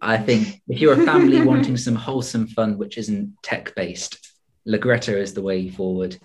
I 0.00 0.16
think 0.16 0.62
if 0.68 0.80
you're 0.80 1.00
a 1.00 1.04
family 1.04 1.40
wanting 1.44 1.76
some 1.76 1.96
wholesome 1.96 2.46
fun, 2.46 2.78
which 2.78 2.98
isn't 2.98 3.36
tech 3.42 3.74
based, 3.74 4.32
Ligretto 4.66 5.14
is 5.14 5.34
the 5.34 5.42
way 5.42 5.68
forward. 5.68 6.16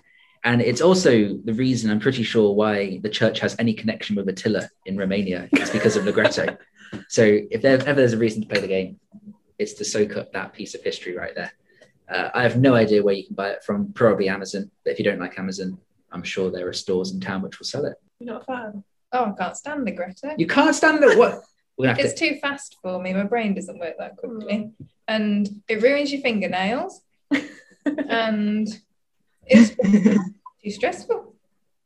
And 0.44 0.60
it's 0.60 0.82
also 0.82 1.36
the 1.42 1.54
reason 1.54 1.90
I'm 1.90 2.00
pretty 2.00 2.22
sure 2.22 2.54
why 2.54 3.00
the 3.02 3.08
church 3.08 3.40
has 3.40 3.56
any 3.58 3.74
connection 3.74 4.14
with 4.14 4.28
Attila 4.28 4.68
in 4.86 4.96
Romania. 4.96 5.48
It's 5.52 5.70
because 5.70 5.96
of 5.96 6.04
Ligretto. 6.04 6.56
so 7.08 7.38
if 7.50 7.62
there 7.62 7.78
ever 7.80 7.94
there's 7.94 8.12
a 8.12 8.18
reason 8.18 8.42
to 8.42 8.48
play 8.48 8.60
the 8.60 8.68
game, 8.68 9.00
it's 9.58 9.72
to 9.74 9.84
soak 9.84 10.16
up 10.16 10.32
that 10.32 10.52
piece 10.52 10.74
of 10.74 10.82
history 10.82 11.16
right 11.16 11.34
there. 11.34 11.52
Uh, 12.08 12.30
I 12.34 12.42
have 12.42 12.58
no 12.58 12.74
idea 12.74 13.02
where 13.02 13.14
you 13.14 13.24
can 13.26 13.34
buy 13.34 13.50
it 13.50 13.64
from, 13.64 13.92
probably 13.92 14.28
Amazon. 14.28 14.70
But 14.84 14.92
if 14.92 14.98
you 14.98 15.04
don't 15.04 15.18
like 15.20 15.38
Amazon, 15.38 15.78
I'm 16.12 16.22
sure 16.22 16.50
there 16.50 16.68
are 16.68 16.72
stores 16.72 17.12
in 17.12 17.20
town 17.20 17.42
which 17.42 17.58
will 17.58 17.66
sell 17.66 17.86
it. 17.86 17.96
You're 18.18 18.32
not 18.32 18.42
a 18.42 18.44
fan. 18.44 18.84
Oh, 19.12 19.26
I 19.26 19.32
can't 19.32 19.56
stand 19.56 19.86
the 19.86 19.92
Greta. 19.92 20.34
You 20.36 20.46
can't 20.46 20.74
stand 20.74 21.02
the 21.02 21.16
What? 21.16 21.42
It's 21.98 22.14
to. 22.20 22.34
too 22.34 22.38
fast 22.40 22.76
for 22.82 23.02
me. 23.02 23.12
My 23.12 23.24
brain 23.24 23.52
doesn't 23.54 23.80
work 23.80 23.94
that 23.98 24.16
quickly. 24.16 24.70
And 25.08 25.48
it 25.66 25.82
ruins 25.82 26.12
your 26.12 26.20
fingernails. 26.22 27.00
and 28.08 28.68
it's 29.44 29.74
too 30.62 30.70
stressful. 30.70 31.33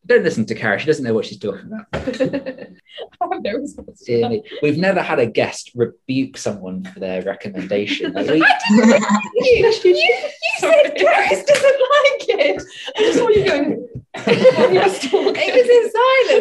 Don't 0.09 0.25
listen 0.25 0.47
to 0.47 0.55
Cara. 0.55 0.79
She 0.79 0.87
doesn't 0.87 1.05
know 1.05 1.12
what 1.12 1.27
she's 1.27 1.38
talking 1.38 1.66
about. 1.66 1.87
I 1.92 2.01
have 2.01 3.42
no 3.42 3.66
Dear 4.07 4.29
me. 4.31 4.42
We've 4.62 4.79
never 4.79 5.03
had 5.03 5.18
a 5.18 5.27
guest 5.27 5.71
rebuke 5.75 6.38
someone 6.38 6.83
for 6.85 6.99
their 6.99 7.21
recommendation. 7.23 8.14
Like, 8.14 8.27
we- 8.31 8.38
You, 8.71 9.71
you, 9.85 9.94
you 9.94 10.18
said 10.61 10.97
Karis 10.97 11.47
doesn't 11.47 11.81
like 11.92 12.29
it. 12.29 12.62
I 12.97 13.01
just 13.01 13.18
saw 13.18 13.29
you 13.29 13.44
going. 13.44 13.88
It 14.14 15.55
was 15.55 15.68
in 15.77 15.90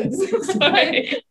silence. 0.07 0.53
Sorry. 0.53 1.23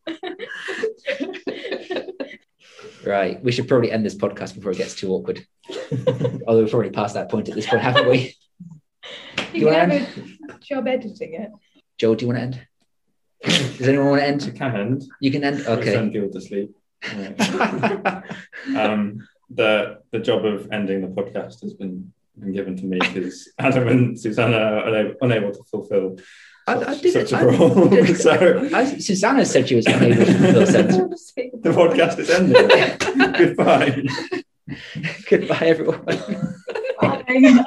right. 3.06 3.42
We 3.42 3.50
should 3.52 3.66
probably 3.66 3.90
end 3.90 4.04
this 4.04 4.14
podcast 4.14 4.54
before 4.56 4.72
it 4.72 4.78
gets 4.78 4.94
too 4.94 5.10
awkward. 5.12 5.46
Although 6.46 6.64
we've 6.64 6.74
already 6.74 6.90
passed 6.90 7.14
that 7.14 7.30
point 7.30 7.48
at 7.48 7.54
this 7.54 7.66
point, 7.66 7.80
haven't 7.82 8.10
we? 8.10 8.34
You 9.54 9.60
You 9.60 9.66
can 9.70 9.90
have 9.90 10.50
a 10.50 10.58
job 10.60 10.86
editing 10.86 11.34
it. 11.34 11.50
Joel, 11.98 12.14
do 12.16 12.26
you 12.26 12.32
want 12.32 12.38
to 12.38 12.42
end? 12.42 12.66
Does 13.78 13.88
anyone 13.88 14.08
want 14.10 14.20
to 14.20 14.26
end? 14.26 14.44
You 14.46 14.52
can 14.52 14.74
end. 14.76 15.04
You 15.20 15.30
can 15.30 15.44
end. 15.44 15.60
Or 15.66 15.70
Okay. 15.78 15.92
Send 15.92 16.12
people 16.12 16.30
to 16.30 16.40
sleep. 16.40 16.74
Um, 18.76 19.26
the 19.50 19.98
the 20.10 20.18
job 20.18 20.44
of 20.44 20.68
ending 20.72 21.02
the 21.02 21.08
podcast 21.08 21.60
has 21.62 21.74
been, 21.74 22.12
been 22.38 22.52
given 22.52 22.76
to 22.76 22.84
me 22.84 22.98
because 22.98 23.48
Adam 23.58 23.86
and 23.88 24.18
Susanna 24.18 24.56
are 24.56 24.88
unable, 24.88 25.14
unable 25.20 25.52
to 25.52 25.62
fulfill 25.70 26.16
I, 26.66 26.74
such, 26.80 26.88
I 26.88 26.94
did 27.00 27.12
such 27.12 27.32
a 27.32 27.44
role. 27.46 27.94
I 27.94 28.00
did- 28.06 28.20
so 28.20 28.68
I- 28.74 28.98
Susanna 28.98 29.44
said 29.44 29.68
she 29.68 29.76
was 29.76 29.86
unable 29.86 30.24
to 30.24 30.34
fulfill 30.34 30.66
sense. 30.66 30.96
the 31.36 31.70
podcast 31.70 32.18
is 32.18 32.30
ending. 32.30 32.66
Goodbye. 33.38 34.02
Goodbye, 35.30 35.66
everyone. 35.66 36.04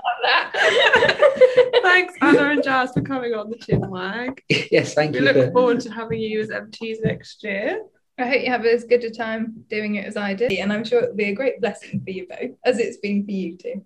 Thanks, 1.81 2.13
Anna 2.21 2.49
and 2.51 2.63
Jazz, 2.63 2.91
for 2.93 3.01
coming 3.01 3.33
on 3.33 3.49
the 3.49 3.57
Chin 3.57 3.81
Wag. 3.89 4.41
yes, 4.71 4.93
thank 4.93 5.13
We 5.13 5.19
you. 5.19 5.25
We 5.25 5.31
look 5.33 5.45
For, 5.47 5.51
forward 5.51 5.79
to 5.81 5.91
having 5.91 6.19
you 6.21 6.39
as 6.41 6.49
MTs 6.49 6.97
next 7.03 7.43
year. 7.43 7.83
I 8.17 8.25
hope 8.27 8.41
you 8.41 8.49
have 8.51 8.65
as 8.65 8.83
good 8.83 9.03
a 9.03 9.09
time 9.09 9.63
doing 9.69 9.95
it 9.95 10.05
as 10.05 10.17
I 10.17 10.33
did. 10.33 10.51
And 10.53 10.73
I'm 10.73 10.83
sure 10.83 11.03
it'll 11.03 11.15
be 11.15 11.25
a 11.25 11.33
great 11.33 11.61
blessing 11.61 12.01
for 12.03 12.09
you 12.09 12.27
both, 12.27 12.51
as 12.65 12.79
it's 12.79 12.97
been 12.97 13.23
for 13.25 13.31
you 13.31 13.57
too. 13.57 13.85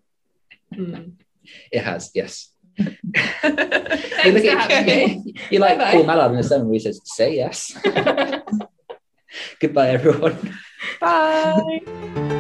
Hmm. 0.73 0.95
it 1.71 1.83
has, 1.83 2.09
yes. 2.15 2.49
You 2.79 4.31
look 4.31 4.43
for 4.43 4.49
at- 4.57 4.71
having 4.71 4.85
me. 5.25 5.33
You 5.51 5.59
like 5.59 5.77
Bye-bye. 5.77 5.91
Paul 5.91 6.03
Mallard 6.05 6.31
in 6.31 6.37
the 6.37 6.43
summer 6.43 6.65
where 6.65 6.73
he 6.73 6.79
says, 6.79 6.99
say 7.03 7.35
yes. 7.35 7.77
Goodbye, 9.59 9.89
everyone. 9.89 10.57
Bye. 10.99 12.39